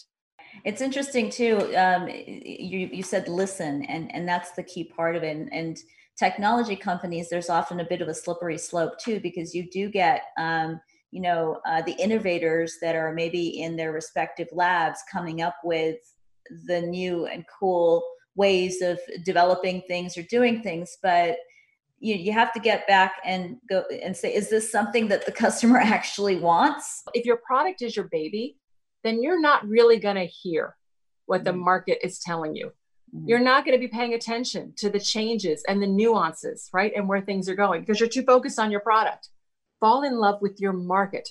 It's 0.64 0.80
interesting 0.80 1.30
too. 1.30 1.74
Um, 1.76 2.08
you 2.08 2.88
you 2.92 3.02
said 3.02 3.28
listen, 3.28 3.84
and 3.86 4.14
and 4.14 4.28
that's 4.28 4.52
the 4.52 4.62
key 4.62 4.84
part 4.84 5.16
of 5.16 5.22
it. 5.22 5.36
And, 5.36 5.52
and 5.52 5.76
technology 6.16 6.76
companies, 6.76 7.28
there's 7.28 7.50
often 7.50 7.80
a 7.80 7.88
bit 7.88 8.00
of 8.00 8.08
a 8.08 8.14
slippery 8.14 8.58
slope 8.58 8.98
too, 8.98 9.18
because 9.20 9.54
you 9.54 9.68
do 9.70 9.88
get, 9.90 10.22
um, 10.38 10.80
you 11.10 11.20
know, 11.20 11.60
uh, 11.66 11.82
the 11.82 11.96
innovators 12.00 12.76
that 12.80 12.94
are 12.94 13.12
maybe 13.12 13.62
in 13.62 13.76
their 13.76 13.92
respective 13.92 14.48
labs 14.52 15.00
coming 15.10 15.42
up 15.42 15.56
with 15.64 15.96
the 16.66 16.80
new 16.80 17.26
and 17.26 17.44
cool 17.58 18.02
ways 18.36 18.82
of 18.82 18.98
developing 19.24 19.82
things 19.82 20.16
or 20.16 20.22
doing 20.22 20.62
things, 20.62 20.96
but 21.02 21.36
you, 22.00 22.14
you 22.16 22.32
have 22.32 22.52
to 22.52 22.60
get 22.60 22.86
back 22.86 23.14
and 23.24 23.56
go 23.68 23.84
and 24.02 24.16
say, 24.16 24.34
is 24.34 24.50
this 24.50 24.70
something 24.70 25.08
that 25.08 25.26
the 25.26 25.32
customer 25.44 25.78
actually 25.78 26.36
wants? 26.36 27.02
If 27.14 27.24
your 27.24 27.38
product 27.38 27.82
is 27.82 27.96
your 27.96 28.08
baby, 28.10 28.58
then 29.02 29.22
you're 29.22 29.40
not 29.40 29.66
really 29.66 29.98
going 29.98 30.16
to 30.16 30.24
hear 30.24 30.76
what 31.26 31.44
the 31.44 31.50
mm-hmm. 31.50 31.64
market 31.64 31.98
is 32.02 32.18
telling 32.18 32.54
you. 32.54 32.72
Mm-hmm. 33.14 33.28
You're 33.28 33.40
not 33.40 33.64
going 33.64 33.76
to 33.76 33.80
be 33.80 33.88
paying 33.88 34.14
attention 34.14 34.72
to 34.78 34.90
the 34.90 35.00
changes 35.00 35.62
and 35.68 35.82
the 35.82 35.86
nuances, 35.86 36.68
right? 36.72 36.92
And 36.94 37.08
where 37.08 37.20
things 37.20 37.48
are 37.48 37.54
going 37.54 37.82
because 37.82 38.00
you're 38.00 38.08
too 38.08 38.24
focused 38.24 38.58
on 38.58 38.70
your 38.70 38.80
product. 38.80 39.28
Fall 39.80 40.02
in 40.02 40.18
love 40.18 40.40
with 40.40 40.60
your 40.60 40.72
market. 40.72 41.28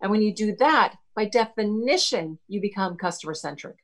And 0.00 0.10
when 0.10 0.22
you 0.22 0.34
do 0.34 0.54
that, 0.56 0.96
by 1.16 1.26
definition, 1.26 2.38
you 2.48 2.60
become 2.60 2.96
customer 2.96 3.34
centric. 3.34 3.76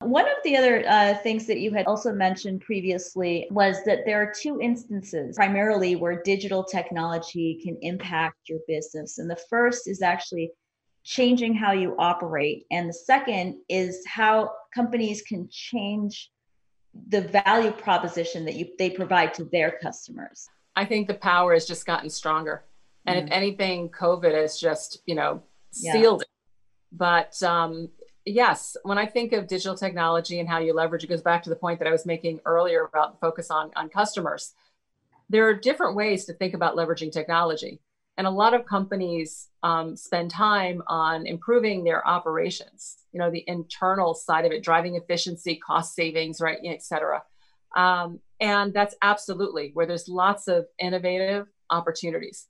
One 0.00 0.26
of 0.26 0.36
the 0.44 0.56
other 0.56 0.84
uh, 0.86 1.14
things 1.22 1.46
that 1.46 1.58
you 1.58 1.72
had 1.72 1.86
also 1.86 2.12
mentioned 2.12 2.60
previously 2.60 3.46
was 3.50 3.82
that 3.84 4.04
there 4.04 4.22
are 4.22 4.32
two 4.32 4.60
instances 4.60 5.36
primarily 5.36 5.96
where 5.96 6.22
digital 6.22 6.62
technology 6.62 7.60
can 7.64 7.78
impact 7.80 8.48
your 8.48 8.58
business. 8.68 9.18
And 9.18 9.28
the 9.28 9.40
first 9.48 9.88
is 9.88 10.02
actually 10.02 10.50
changing 11.02 11.54
how 11.54 11.72
you 11.72 11.94
operate. 11.98 12.66
And 12.70 12.88
the 12.88 12.92
second 12.92 13.56
is 13.68 14.04
how 14.06 14.52
companies 14.74 15.22
can 15.22 15.48
change 15.50 16.30
the 17.08 17.20
value 17.20 17.70
proposition 17.70 18.44
that 18.44 18.54
you 18.54 18.68
they 18.78 18.90
provide 18.90 19.34
to 19.34 19.44
their 19.44 19.78
customers 19.82 20.48
i 20.74 20.84
think 20.84 21.06
the 21.06 21.14
power 21.14 21.52
has 21.52 21.66
just 21.66 21.86
gotten 21.86 22.10
stronger 22.10 22.64
and 23.06 23.16
mm-hmm. 23.16 23.26
if 23.26 23.32
anything 23.32 23.88
covid 23.88 24.34
has 24.34 24.58
just 24.58 25.00
you 25.06 25.14
know 25.14 25.42
sealed 25.70 26.22
yeah. 26.22 26.24
it 26.24 26.28
but 26.92 27.42
um, 27.42 27.88
yes 28.26 28.76
when 28.82 28.98
i 28.98 29.06
think 29.06 29.32
of 29.32 29.46
digital 29.46 29.76
technology 29.76 30.40
and 30.40 30.48
how 30.48 30.58
you 30.58 30.74
leverage 30.74 31.04
it 31.04 31.06
goes 31.06 31.22
back 31.22 31.42
to 31.42 31.50
the 31.50 31.56
point 31.56 31.78
that 31.78 31.88
i 31.88 31.92
was 31.92 32.04
making 32.04 32.40
earlier 32.44 32.84
about 32.84 33.12
the 33.12 33.18
focus 33.18 33.50
on 33.50 33.70
on 33.76 33.88
customers. 33.88 34.52
There 35.28 35.48
are 35.48 35.54
different 35.54 35.96
ways 35.96 36.24
to 36.26 36.34
think 36.34 36.54
about 36.54 36.76
leveraging 36.76 37.10
technology 37.10 37.80
and 38.16 38.26
a 38.26 38.30
lot 38.30 38.54
of 38.54 38.64
companies 38.64 39.48
um, 39.62 39.96
spend 39.96 40.30
time 40.30 40.82
on 40.86 41.26
improving 41.26 41.82
their 41.84 42.06
operations 42.06 42.98
you 43.12 43.18
know 43.20 43.30
the 43.30 43.44
internal 43.46 44.12
side 44.12 44.44
of 44.44 44.52
it 44.52 44.62
driving 44.62 44.96
efficiency 44.96 45.56
cost 45.56 45.94
savings 45.94 46.40
right 46.40 46.58
et 46.64 46.82
cetera. 46.82 47.22
Um, 47.76 48.20
and 48.40 48.72
that's 48.72 48.94
absolutely 49.02 49.70
where 49.74 49.86
there's 49.86 50.08
lots 50.08 50.48
of 50.48 50.66
innovative 50.78 51.46
opportunities. 51.70 52.46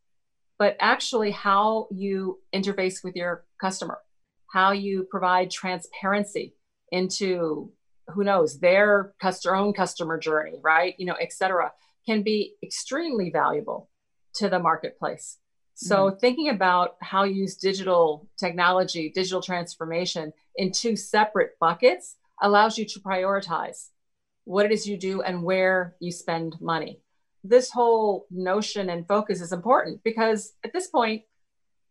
But 0.58 0.76
actually 0.80 1.32
how 1.32 1.88
you 1.90 2.40
interface 2.54 3.04
with 3.04 3.16
your 3.16 3.44
customer 3.60 3.98
how 4.56 4.70
you 4.72 5.06
provide 5.10 5.50
transparency 5.50 6.54
into 6.90 7.70
who 8.08 8.22
knows 8.24 8.58
their 8.58 9.12
customer 9.20 9.56
own 9.56 9.72
customer 9.72 10.16
journey 10.18 10.56
right 10.62 10.94
you 10.98 11.06
know 11.06 11.18
et 11.20 11.32
cetera 11.32 11.72
can 12.06 12.22
be 12.22 12.54
extremely 12.62 13.28
valuable 13.30 13.90
to 14.34 14.48
the 14.48 14.58
marketplace 14.58 15.38
so, 15.78 16.06
mm-hmm. 16.06 16.18
thinking 16.18 16.48
about 16.48 16.96
how 17.02 17.24
you 17.24 17.34
use 17.34 17.54
digital 17.56 18.26
technology, 18.38 19.12
digital 19.14 19.42
transformation 19.42 20.32
in 20.56 20.72
two 20.72 20.96
separate 20.96 21.50
buckets 21.60 22.16
allows 22.40 22.78
you 22.78 22.86
to 22.86 23.00
prioritize 23.00 23.90
what 24.44 24.64
it 24.64 24.72
is 24.72 24.86
you 24.86 24.96
do 24.96 25.20
and 25.20 25.42
where 25.42 25.94
you 26.00 26.12
spend 26.12 26.56
money. 26.62 27.02
This 27.44 27.70
whole 27.70 28.26
notion 28.30 28.88
and 28.88 29.06
focus 29.06 29.42
is 29.42 29.52
important 29.52 30.02
because 30.02 30.54
at 30.64 30.72
this 30.72 30.86
point, 30.86 31.24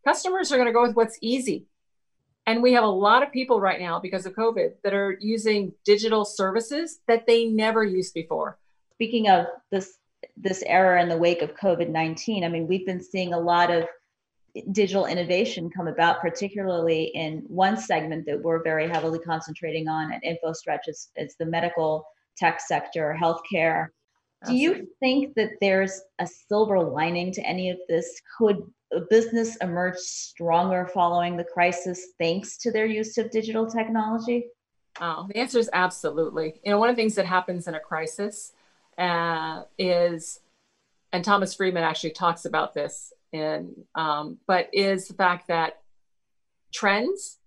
customers 0.03 0.51
are 0.51 0.57
going 0.57 0.67
to 0.67 0.73
go 0.73 0.81
with 0.81 0.95
what's 0.95 1.19
easy. 1.21 1.67
And 2.47 2.61
we 2.61 2.73
have 2.73 2.83
a 2.83 2.87
lot 2.87 3.23
of 3.23 3.31
people 3.31 3.59
right 3.59 3.79
now 3.79 3.99
because 3.99 4.25
of 4.25 4.33
COVID 4.33 4.73
that 4.83 4.93
are 4.93 5.17
using 5.19 5.73
digital 5.83 6.25
services 6.25 6.99
that 7.07 7.25
they 7.25 7.45
never 7.45 7.83
used 7.83 8.13
before. 8.13 8.59
Speaking 8.93 9.29
of 9.29 9.47
this 9.71 9.97
this 10.37 10.63
era 10.65 11.01
in 11.01 11.09
the 11.09 11.17
wake 11.17 11.41
of 11.41 11.55
COVID 11.55 11.89
19, 11.89 12.43
I 12.43 12.47
mean, 12.47 12.67
we've 12.67 12.85
been 12.85 13.01
seeing 13.01 13.33
a 13.33 13.39
lot 13.39 13.71
of 13.71 13.85
digital 14.71 15.05
innovation 15.05 15.69
come 15.69 15.87
about, 15.87 16.21
particularly 16.21 17.05
in 17.13 17.43
one 17.47 17.77
segment 17.77 18.25
that 18.25 18.41
we're 18.41 18.63
very 18.63 18.87
heavily 18.87 19.19
concentrating 19.19 19.87
on 19.87 20.11
at 20.13 20.23
InfoStretch. 20.23 20.81
It's, 20.87 21.09
is 21.15 21.35
the 21.37 21.45
medical 21.45 22.05
tech 22.37 22.59
sector, 22.59 23.17
healthcare. 23.19 23.87
Do 24.47 24.55
you 24.55 24.87
think 24.99 25.35
that 25.35 25.51
there's 25.61 26.01
a 26.19 26.27
silver 26.27 26.79
lining 26.79 27.31
to 27.33 27.41
any 27.41 27.69
of 27.69 27.77
this? 27.87 28.21
Could 28.37 28.63
a 28.93 29.01
business 29.09 29.55
emerge 29.57 29.97
stronger 29.97 30.87
following 30.93 31.37
the 31.37 31.43
crisis 31.43 32.07
thanks 32.19 32.57
to 32.57 32.71
their 32.71 32.85
use 32.85 33.17
of 33.17 33.31
digital 33.31 33.69
technology? 33.69 34.47
Oh, 35.01 35.27
the 35.27 35.37
answer 35.37 35.59
is 35.59 35.69
absolutely. 35.73 36.61
You 36.63 36.71
know, 36.71 36.79
one 36.79 36.89
of 36.89 36.95
the 36.95 37.01
things 37.01 37.15
that 37.15 37.25
happens 37.25 37.67
in 37.67 37.75
a 37.75 37.79
crisis 37.79 38.53
uh, 38.97 39.63
is, 39.77 40.39
and 41.11 41.23
Thomas 41.23 41.53
Friedman 41.53 41.83
actually 41.83 42.11
talks 42.11 42.45
about 42.45 42.73
this 42.73 43.11
in, 43.33 43.75
um, 43.95 44.37
but 44.47 44.69
is 44.71 45.07
the 45.07 45.13
fact 45.13 45.47
that 45.49 45.81
trends 46.73 47.39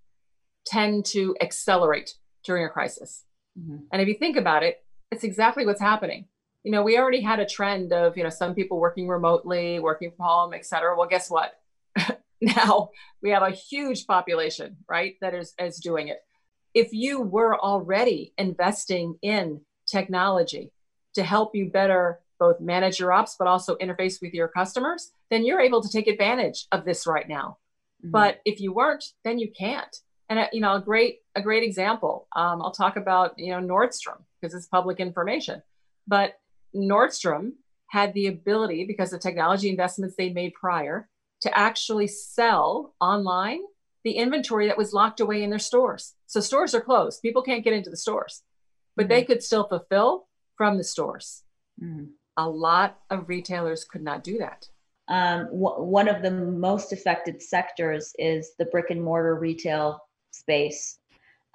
tend 0.66 1.06
to 1.06 1.34
accelerate 1.40 2.14
during 2.44 2.66
a 2.66 2.68
crisis. 2.68 3.24
Mm-hmm. 3.58 3.84
And 3.92 4.02
if 4.02 4.08
you 4.08 4.14
think 4.14 4.36
about 4.36 4.62
it, 4.62 4.84
it's 5.10 5.24
exactly 5.24 5.64
what's 5.64 5.80
happening. 5.80 6.26
You 6.68 6.72
know, 6.72 6.82
we 6.82 6.98
already 6.98 7.22
had 7.22 7.40
a 7.40 7.46
trend 7.46 7.94
of, 7.94 8.18
you 8.18 8.22
know, 8.22 8.28
some 8.28 8.54
people 8.54 8.78
working 8.78 9.08
remotely, 9.08 9.78
working 9.78 10.10
from 10.10 10.26
home, 10.26 10.52
et 10.52 10.66
cetera. 10.66 10.94
Well, 10.94 11.08
guess 11.08 11.30
what? 11.30 11.58
now 12.42 12.90
we 13.22 13.30
have 13.30 13.42
a 13.42 13.50
huge 13.50 14.06
population, 14.06 14.76
right, 14.86 15.14
that 15.22 15.34
is, 15.34 15.54
is 15.58 15.78
doing 15.78 16.08
it. 16.08 16.18
If 16.74 16.92
you 16.92 17.22
were 17.22 17.58
already 17.58 18.34
investing 18.36 19.14
in 19.22 19.62
technology, 19.90 20.70
to 21.14 21.22
help 21.24 21.54
you 21.54 21.70
better 21.70 22.20
both 22.38 22.60
manage 22.60 23.00
your 23.00 23.12
ops, 23.12 23.36
but 23.38 23.48
also 23.48 23.76
interface 23.76 24.20
with 24.20 24.34
your 24.34 24.48
customers, 24.48 25.10
then 25.30 25.44
you're 25.44 25.60
able 25.60 25.82
to 25.82 25.88
take 25.88 26.06
advantage 26.06 26.66
of 26.70 26.84
this 26.84 27.06
right 27.06 27.28
now. 27.28 27.56
Mm-hmm. 28.04 28.10
But 28.10 28.40
if 28.44 28.60
you 28.60 28.74
weren't, 28.74 29.04
then 29.24 29.38
you 29.38 29.50
can't. 29.50 29.96
And 30.28 30.38
uh, 30.38 30.48
you 30.52 30.60
know, 30.60 30.74
a 30.74 30.80
great 30.80 31.20
a 31.34 31.40
great 31.40 31.62
example. 31.62 32.28
Um, 32.36 32.60
I'll 32.62 32.70
talk 32.70 32.96
about 32.96 33.38
you 33.38 33.50
know 33.50 33.66
Nordstrom 33.66 34.22
because 34.40 34.54
it's 34.54 34.66
public 34.66 35.00
information. 35.00 35.62
But 36.06 36.38
Nordstrom 36.74 37.52
had 37.88 38.12
the 38.14 38.26
ability 38.26 38.84
because 38.84 39.12
of 39.12 39.20
technology 39.20 39.68
investments 39.70 40.14
they 40.16 40.30
made 40.30 40.54
prior 40.54 41.08
to 41.40 41.58
actually 41.58 42.06
sell 42.06 42.94
online 43.00 43.60
the 44.04 44.12
inventory 44.12 44.66
that 44.68 44.78
was 44.78 44.92
locked 44.92 45.20
away 45.20 45.42
in 45.42 45.50
their 45.50 45.58
stores. 45.58 46.14
So 46.26 46.40
stores 46.40 46.74
are 46.74 46.80
closed. 46.80 47.22
People 47.22 47.42
can't 47.42 47.64
get 47.64 47.72
into 47.72 47.90
the 47.90 47.96
stores, 47.96 48.42
but 48.96 49.04
mm-hmm. 49.04 49.10
they 49.10 49.24
could 49.24 49.42
still 49.42 49.64
fulfill 49.64 50.28
from 50.56 50.76
the 50.76 50.84
stores. 50.84 51.42
Mm-hmm. 51.82 52.06
A 52.36 52.48
lot 52.48 52.98
of 53.10 53.28
retailers 53.28 53.84
could 53.84 54.02
not 54.02 54.22
do 54.22 54.38
that. 54.38 54.68
Um, 55.08 55.46
w- 55.46 55.82
one 55.82 56.08
of 56.08 56.22
the 56.22 56.30
most 56.30 56.92
affected 56.92 57.42
sectors 57.42 58.12
is 58.18 58.52
the 58.58 58.66
brick 58.66 58.90
and 58.90 59.02
mortar 59.02 59.34
retail 59.34 60.00
space. 60.30 60.98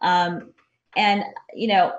Um, 0.01 0.53
and 0.95 1.23
you 1.53 1.67
know, 1.67 1.93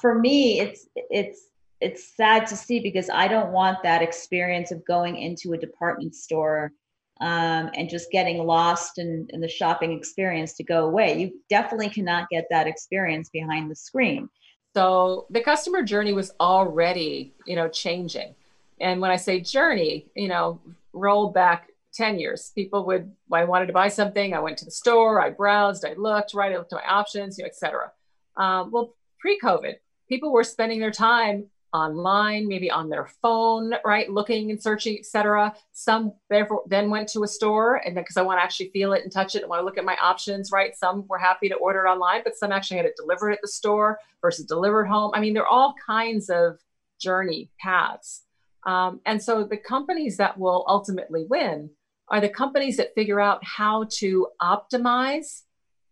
for 0.00 0.18
me, 0.18 0.60
it's 0.60 0.86
it's 0.94 1.48
it's 1.82 2.16
sad 2.16 2.46
to 2.46 2.56
see 2.56 2.80
because 2.80 3.10
I 3.10 3.28
don't 3.28 3.52
want 3.52 3.82
that 3.82 4.02
experience 4.02 4.70
of 4.70 4.84
going 4.84 5.16
into 5.16 5.52
a 5.52 5.58
department 5.58 6.14
store 6.14 6.72
um, 7.20 7.70
and 7.74 7.88
just 7.90 8.10
getting 8.10 8.38
lost 8.44 8.98
in, 8.98 9.26
in 9.30 9.40
the 9.40 9.48
shopping 9.48 9.92
experience 9.92 10.54
to 10.54 10.64
go 10.64 10.86
away. 10.86 11.18
You 11.20 11.40
definitely 11.50 11.90
cannot 11.90 12.28
get 12.30 12.46
that 12.50 12.66
experience 12.66 13.30
behind 13.30 13.70
the 13.70 13.76
screen. 13.76 14.28
So 14.74 15.26
the 15.30 15.40
customer 15.40 15.82
journey 15.82 16.12
was 16.12 16.32
already, 16.40 17.34
you 17.46 17.56
know, 17.56 17.68
changing. 17.68 18.34
And 18.80 19.00
when 19.00 19.10
I 19.10 19.16
say 19.16 19.40
journey, 19.40 20.06
you 20.16 20.28
know, 20.28 20.60
roll 20.92 21.30
back 21.30 21.68
10 21.94 22.18
years, 22.18 22.52
people 22.54 22.86
would, 22.86 23.12
I 23.30 23.44
wanted 23.44 23.66
to 23.66 23.72
buy 23.72 23.88
something. 23.88 24.34
I 24.34 24.40
went 24.40 24.58
to 24.58 24.64
the 24.64 24.70
store, 24.70 25.20
I 25.20 25.30
browsed, 25.30 25.84
I 25.84 25.92
looked, 25.94 26.32
right, 26.32 26.52
I 26.52 26.56
looked 26.56 26.72
at 26.72 26.82
my 26.84 26.90
options, 26.90 27.38
you 27.38 27.44
know, 27.44 27.48
et 27.48 27.56
cetera. 27.56 27.92
Um, 28.36 28.70
well, 28.70 28.94
pre-COVID, 29.20 29.74
people 30.08 30.32
were 30.32 30.44
spending 30.44 30.80
their 30.80 30.90
time 30.90 31.46
online, 31.72 32.46
maybe 32.46 32.70
on 32.70 32.88
their 32.88 33.06
phone, 33.22 33.74
right, 33.84 34.10
looking 34.10 34.50
and 34.50 34.62
searching, 34.62 34.98
etc. 34.98 35.54
Some 35.72 36.12
therefore 36.28 36.62
then 36.68 36.90
went 36.90 37.08
to 37.10 37.22
a 37.22 37.28
store, 37.28 37.76
and 37.76 37.96
then 37.96 38.02
because 38.02 38.16
I 38.16 38.22
want 38.22 38.38
to 38.38 38.44
actually 38.44 38.70
feel 38.70 38.92
it 38.92 39.02
and 39.02 39.12
touch 39.12 39.34
it, 39.34 39.42
and 39.42 39.48
want 39.48 39.60
to 39.60 39.64
look 39.64 39.78
at 39.78 39.84
my 39.84 39.96
options, 40.02 40.52
right. 40.52 40.76
Some 40.76 41.06
were 41.08 41.18
happy 41.18 41.48
to 41.48 41.54
order 41.56 41.84
it 41.86 41.88
online, 41.88 42.22
but 42.24 42.36
some 42.36 42.52
actually 42.52 42.78
had 42.78 42.86
it 42.86 42.96
delivered 42.96 43.30
at 43.30 43.40
the 43.42 43.48
store 43.48 43.98
versus 44.20 44.46
delivered 44.46 44.86
home. 44.86 45.12
I 45.14 45.20
mean, 45.20 45.34
there 45.34 45.44
are 45.44 45.46
all 45.46 45.74
kinds 45.86 46.28
of 46.28 46.58
journey 47.00 47.50
paths, 47.58 48.22
um, 48.66 49.00
and 49.06 49.22
so 49.22 49.44
the 49.44 49.56
companies 49.56 50.18
that 50.18 50.38
will 50.38 50.64
ultimately 50.68 51.26
win 51.28 51.70
are 52.08 52.20
the 52.20 52.28
companies 52.28 52.76
that 52.76 52.94
figure 52.94 53.20
out 53.20 53.42
how 53.44 53.86
to 53.90 54.28
optimize 54.40 55.42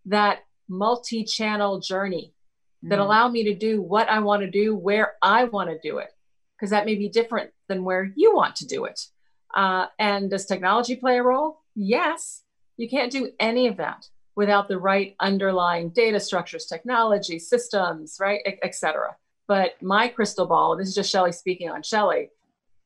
that 0.07 0.41
multi-channel 0.69 1.81
journey 1.81 2.35
that 2.83 2.99
mm 2.99 3.03
allow 3.03 3.29
me 3.29 3.45
to 3.45 3.55
do 3.55 3.83
what 3.83 4.09
I 4.09 4.21
want 4.21 4.43
to 4.43 4.51
do 4.51 4.75
where 4.75 5.10
I 5.23 5.45
want 5.45 5.71
to 5.71 5.79
do 5.79 5.99
it, 5.99 6.13
because 6.57 6.71
that 6.71 6.87
may 6.87 6.95
be 6.95 7.09
different 7.09 7.51
than 7.69 7.85
where 7.85 8.13
you 8.17 8.35
want 8.35 8.57
to 8.57 8.67
do 8.67 8.85
it. 8.85 9.01
Uh, 9.55 9.87
and 9.99 10.31
does 10.31 10.47
technology 10.47 10.97
play 10.97 11.19
a 11.19 11.23
role? 11.23 11.61
Yes. 11.75 12.43
You 12.77 12.89
can't 12.89 13.13
do 13.13 13.31
any 13.39 13.67
of 13.67 13.77
that 13.79 14.09
without 14.37 14.69
the 14.69 14.79
right 14.79 15.17
underlying 15.21 15.91
data 15.91 16.21
structures, 16.21 16.67
technology, 16.67 17.39
systems, 17.39 18.17
right, 18.21 18.41
etc. 18.63 19.17
But 19.47 19.73
my 19.83 20.09
crystal 20.09 20.47
ball, 20.47 20.77
this 20.77 20.89
is 20.89 20.95
just 20.95 21.13
Shellye 21.13 21.35
speaking 21.35 21.69
on 21.69 21.83
Shellye, 21.83 22.29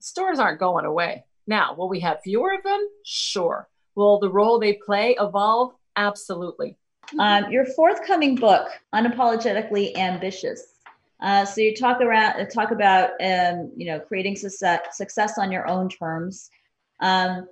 stores 0.01 0.39
aren't 0.39 0.59
going 0.59 0.85
away. 0.85 1.25
Now, 1.47 1.75
will 1.75 1.89
we 1.89 2.01
have 2.01 2.23
fewer 2.23 2.55
of 2.55 2.63
them? 2.63 2.89
Sure. 3.05 3.69
Will 3.95 4.19
the 4.19 4.31
role 4.31 4.59
they 4.59 4.75
play 4.75 5.17
evolve? 5.21 5.75
Absolutely. 5.97 6.77
Um, 7.19 7.53
your 7.53 7.67
forthcoming 7.67 8.35
book, 8.35 8.69
Unapologetically 8.95 9.97
Ambitious. 9.97 10.74
Uh, 11.21 11.45
so 11.45 11.61
you 11.61 11.75
talk 11.75 12.01
around 12.01 12.47
talk 12.49 12.71
about 12.71 13.11
um, 13.21 13.73
you 13.77 13.87
know 13.87 14.01
creating 14.01 14.37
success 14.37 14.81
success 14.93 15.39
on 15.39 15.53
your 15.53 15.67
own 15.67 15.89
terms. 15.89 16.51
Um, 17.01 17.49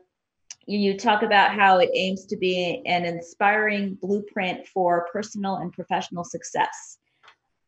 you, 0.67 0.79
you 0.79 0.99
talk 0.99 1.23
about 1.23 1.53
how 1.53 1.79
it 1.79 1.91
aims 1.95 2.27
to 2.27 2.37
be 2.37 2.83
an 2.87 3.05
inspiring 3.05 3.99
blueprint 4.01 4.67
for 4.69 5.09
personal 5.13 5.57
and 5.57 5.73
professional 5.73 6.25
success. 6.25 6.99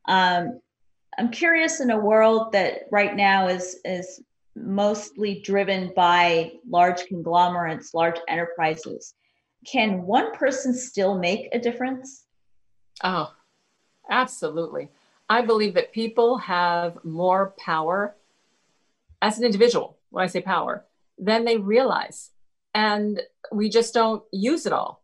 Um, 0.06 0.60
I'm 1.18 1.30
curious 1.30 1.80
in 1.80 1.90
a 1.90 1.98
world 1.98 2.52
that 2.52 2.82
right 2.90 3.14
now 3.14 3.48
is 3.48 3.78
is 3.84 4.22
mostly 4.56 5.40
driven 5.40 5.92
by 5.96 6.52
large 6.68 7.06
conglomerates, 7.06 7.94
large 7.94 8.18
enterprises 8.28 9.14
can 9.64 10.02
one 10.02 10.32
person 10.32 10.74
still 10.74 11.18
make 11.18 11.48
a 11.52 11.58
difference? 11.58 12.24
Oh, 13.02 13.32
absolutely. 14.10 14.88
I 15.28 15.42
believe 15.42 15.74
that 15.74 15.92
people 15.92 16.38
have 16.38 16.98
more 17.04 17.54
power 17.58 18.16
as 19.22 19.38
an 19.38 19.44
individual, 19.44 19.98
when 20.10 20.24
I 20.24 20.26
say 20.26 20.40
power, 20.40 20.84
than 21.18 21.44
they 21.44 21.56
realize. 21.56 22.30
And 22.74 23.20
we 23.52 23.70
just 23.70 23.94
don't 23.94 24.22
use 24.32 24.66
it 24.66 24.72
all. 24.72 25.02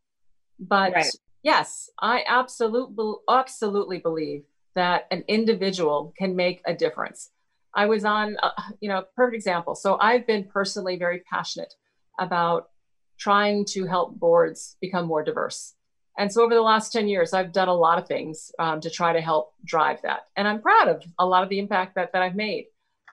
But 0.59 0.92
right. 0.92 1.16
yes, 1.42 1.88
I 2.00 2.24
absolutely, 2.28 3.14
absolutely 3.28 3.98
believe 3.98 4.42
that 4.74 5.06
an 5.11 5.24
individual 5.26 6.12
can 6.18 6.37
make 6.37 6.61
a 6.66 6.74
difference. 6.74 7.30
I 7.74 7.87
was 7.87 8.04
on, 8.04 8.37
uh, 8.42 8.50
you 8.80 8.88
know, 8.88 9.04
perfect 9.16 9.37
example. 9.37 9.74
So 9.74 9.96
I've 10.00 10.26
been 10.26 10.44
personally 10.44 10.96
very 10.96 11.20
passionate 11.20 11.74
about 12.18 12.70
trying 13.18 13.64
to 13.66 13.87
help 13.87 14.18
boards 14.18 14.76
become 14.80 15.06
more 15.06 15.22
diverse. 15.22 15.74
And 16.20 16.30
so 16.30 16.42
over 16.42 16.54
the 16.54 16.61
last 16.61 16.92
10 16.92 17.09
years, 17.09 17.33
I've 17.33 17.50
done 17.50 17.68
a 17.68 17.74
lot 17.74 17.98
of 17.98 18.06
things 18.06 18.52
um, 18.59 18.78
to 18.83 18.90
try 18.90 19.14
to 19.14 19.22
help 19.22 19.54
drive 19.64 20.02
that. 20.02 20.26
And 20.37 20.46
I'm 20.46 20.61
proud 20.61 20.87
of 20.87 21.02
a 21.18 21.24
lot 21.24 21.42
of 21.42 21.48
the 21.48 21.59
impact 21.59 21.94
that, 21.94 22.12
that 22.12 22.20
I've 22.20 22.37
made. 22.37 22.66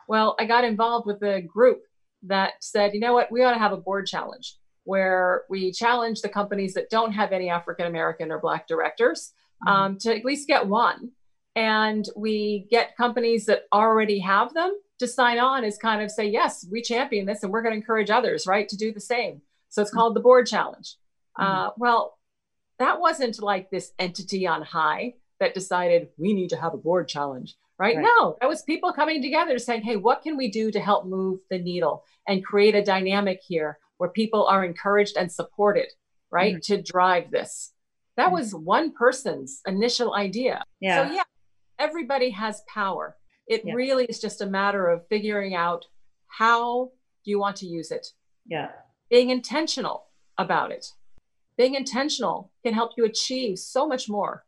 Well, 0.10 0.36
I 0.42 0.46
got 0.46 0.66
involved 0.66 1.08
with 1.08 1.24
a 1.24 1.42
group 1.42 1.84
that 2.24 2.56
said, 2.60 2.94
you 2.94 3.00
know 3.00 3.14
what, 3.14 3.32
we 3.32 3.44
ought 3.44 3.54
to 3.54 3.60
have 3.60 3.72
a 3.72 3.78
board 3.78 4.08
challenge 4.08 4.56
where 4.84 5.44
we 5.50 5.72
challenge 5.72 6.20
the 6.20 6.28
companies 6.28 6.74
that 6.74 6.90
don't 6.90 7.14
have 7.14 7.32
any 7.32 7.50
African 7.50 7.86
American 7.88 8.30
or 8.30 8.40
Black 8.40 8.68
directors 8.68 9.32
mm-hmm. 9.66 9.74
um, 9.74 9.98
to 10.00 10.14
at 10.14 10.26
least 10.26 10.46
get 10.46 10.68
one. 10.68 11.12
And 11.56 12.06
we 12.18 12.68
get 12.70 12.98
companies 12.98 13.46
that 13.46 13.68
already 13.72 14.20
have 14.20 14.54
them 14.54 14.78
to 15.00 15.08
sign 15.08 15.40
on 15.40 15.64
as 15.64 15.78
kind 15.78 16.02
of 16.02 16.12
say, 16.12 16.26
yes, 16.26 16.68
we 16.70 16.82
champion 16.82 17.26
this 17.26 17.44
and 17.44 17.54
we're 17.54 17.62
going 17.62 17.74
to 17.74 17.80
encourage 17.80 18.10
others, 18.10 18.46
right, 18.46 18.68
to 18.68 18.76
do 18.76 18.92
the 18.92 19.00
same. 19.00 19.42
So 19.70 19.82
it's 19.82 19.92
called 19.92 20.14
the 20.14 20.20
board 20.20 20.46
challenge. 20.46 20.96
Mm-hmm. 21.40 21.52
Uh, 21.52 21.70
well, 21.78 22.17
that 22.80 23.00
wasn't 23.00 23.42
like 23.42 23.70
this 23.70 23.92
entity 24.00 24.48
on 24.48 24.62
high 24.62 25.16
that 25.40 25.54
decided 25.54 26.10
we 26.18 26.34
need 26.34 26.50
to 26.50 26.58
have 26.58 26.74
a 26.74 26.78
board 26.78 27.08
challenge, 27.08 27.56
right? 27.78 27.96
right? 27.96 28.06
No, 28.18 28.38
that 28.42 28.50
was 28.50 28.64
people 28.64 28.94
coming 28.94 29.22
together 29.22 29.60
saying, 29.60 29.84
hey, 29.84 29.96
what 29.96 30.24
can 30.24 30.38
we 30.38 30.50
do 30.50 30.72
to 30.72 30.80
help 30.80 31.06
move 31.06 31.40
the 31.50 31.60
needle 31.60 32.04
and 32.28 32.46
create 32.46 32.76
a 32.76 32.84
dynamic 32.84 33.42
here 33.46 33.78
where 33.98 34.10
people 34.10 34.46
are 34.46 34.64
encouraged 34.64 35.18
and 35.18 35.32
supported, 35.32 35.88
right, 36.32 36.56
mm-hmm. 36.56 36.74
to 36.76 36.82
drive 36.82 37.32
this? 37.32 37.74
That 38.16 38.28
mm-hmm. 38.28 38.36
was 38.36 38.56
one 38.56 38.94
person's 38.94 39.62
initial 39.68 40.16
idea. 40.16 40.64
Yeah. 40.80 41.08
So, 41.08 41.14
yeah, 41.14 41.24
everybody 41.78 42.32
has 42.32 42.64
power. 42.68 43.16
It 43.48 43.62
yeah. 43.64 43.74
really 43.74 44.06
is 44.06 44.20
just 44.20 44.42
a 44.42 44.46
matter 44.48 44.88
of 44.88 45.08
figuring 45.08 45.56
out 45.56 45.86
how 46.28 46.92
do 47.24 47.32
you 47.32 47.40
want 47.40 47.58
to 47.58 47.68
use 47.68 47.92
it? 47.92 48.08
Yeah 48.46 48.70
being 49.10 49.30
intentional 49.30 50.06
about 50.38 50.72
it. 50.72 50.88
Being 51.58 51.76
intentional 51.76 52.52
can 52.64 52.74
help 52.74 52.92
you 52.98 53.06
achieve 53.06 53.58
so 53.58 53.88
much 53.88 54.08
more 54.08 54.44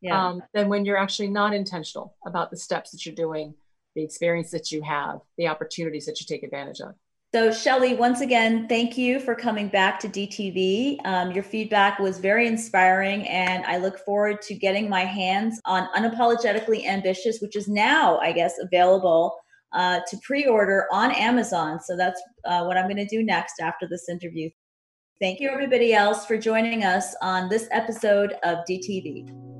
yeah. 0.00 0.28
um, 0.28 0.42
than 0.52 0.68
when 0.68 0.84
you're 0.84 0.96
actually 0.96 1.28
not 1.28 1.54
intentional 1.54 2.16
about 2.26 2.50
the 2.50 2.56
steps 2.56 2.90
that 2.90 3.04
you're 3.04 3.14
doing, 3.14 3.54
the 3.94 4.02
experience 4.02 4.50
that 4.50 4.72
you 4.72 4.82
have, 4.82 5.20
the 5.36 5.48
opportunities 5.48 6.06
that 6.06 6.20
you 6.20 6.26
take 6.26 6.42
advantage 6.42 6.80
of. 6.80 6.94
So, 7.34 7.48
Shellye, 7.48 7.98
once 7.98 8.20
again, 8.20 8.68
thank 8.68 8.96
you 8.96 9.18
for 9.18 9.34
coming 9.34 9.66
back 9.66 9.98
to 10.00 10.08
DTV. 10.08 11.04
Um, 11.04 11.32
your 11.32 11.42
feedback 11.42 11.98
was 11.98 12.18
very 12.18 12.46
inspiring, 12.46 13.26
and 13.26 13.64
I 13.64 13.78
look 13.78 13.98
forward 13.98 14.40
to 14.42 14.54
getting 14.54 14.88
my 14.88 15.00
hands 15.00 15.60
on 15.64 15.88
Unapologetically 15.96 16.86
Ambitious, 16.86 17.40
which 17.40 17.56
is 17.56 17.66
now, 17.66 18.18
I 18.18 18.30
guess, 18.30 18.60
available 18.60 19.36
uh, 19.72 19.98
to 20.06 20.16
pre 20.18 20.46
order 20.46 20.86
on 20.92 21.10
Amazon. 21.10 21.80
So 21.80 21.96
that's 21.96 22.22
uh, 22.44 22.62
what 22.64 22.76
I'm 22.76 22.84
going 22.84 22.98
to 22.98 23.04
do 23.04 23.24
next 23.24 23.60
after 23.60 23.88
this 23.88 24.08
interview. 24.08 24.48
Thank 25.24 25.40
you, 25.40 25.48
everybody 25.48 25.94
else, 25.94 26.26
for 26.26 26.36
joining 26.36 26.84
us 26.84 27.14
on 27.22 27.48
this 27.48 27.66
episode 27.70 28.34
of 28.42 28.58
DTV. 28.68 29.53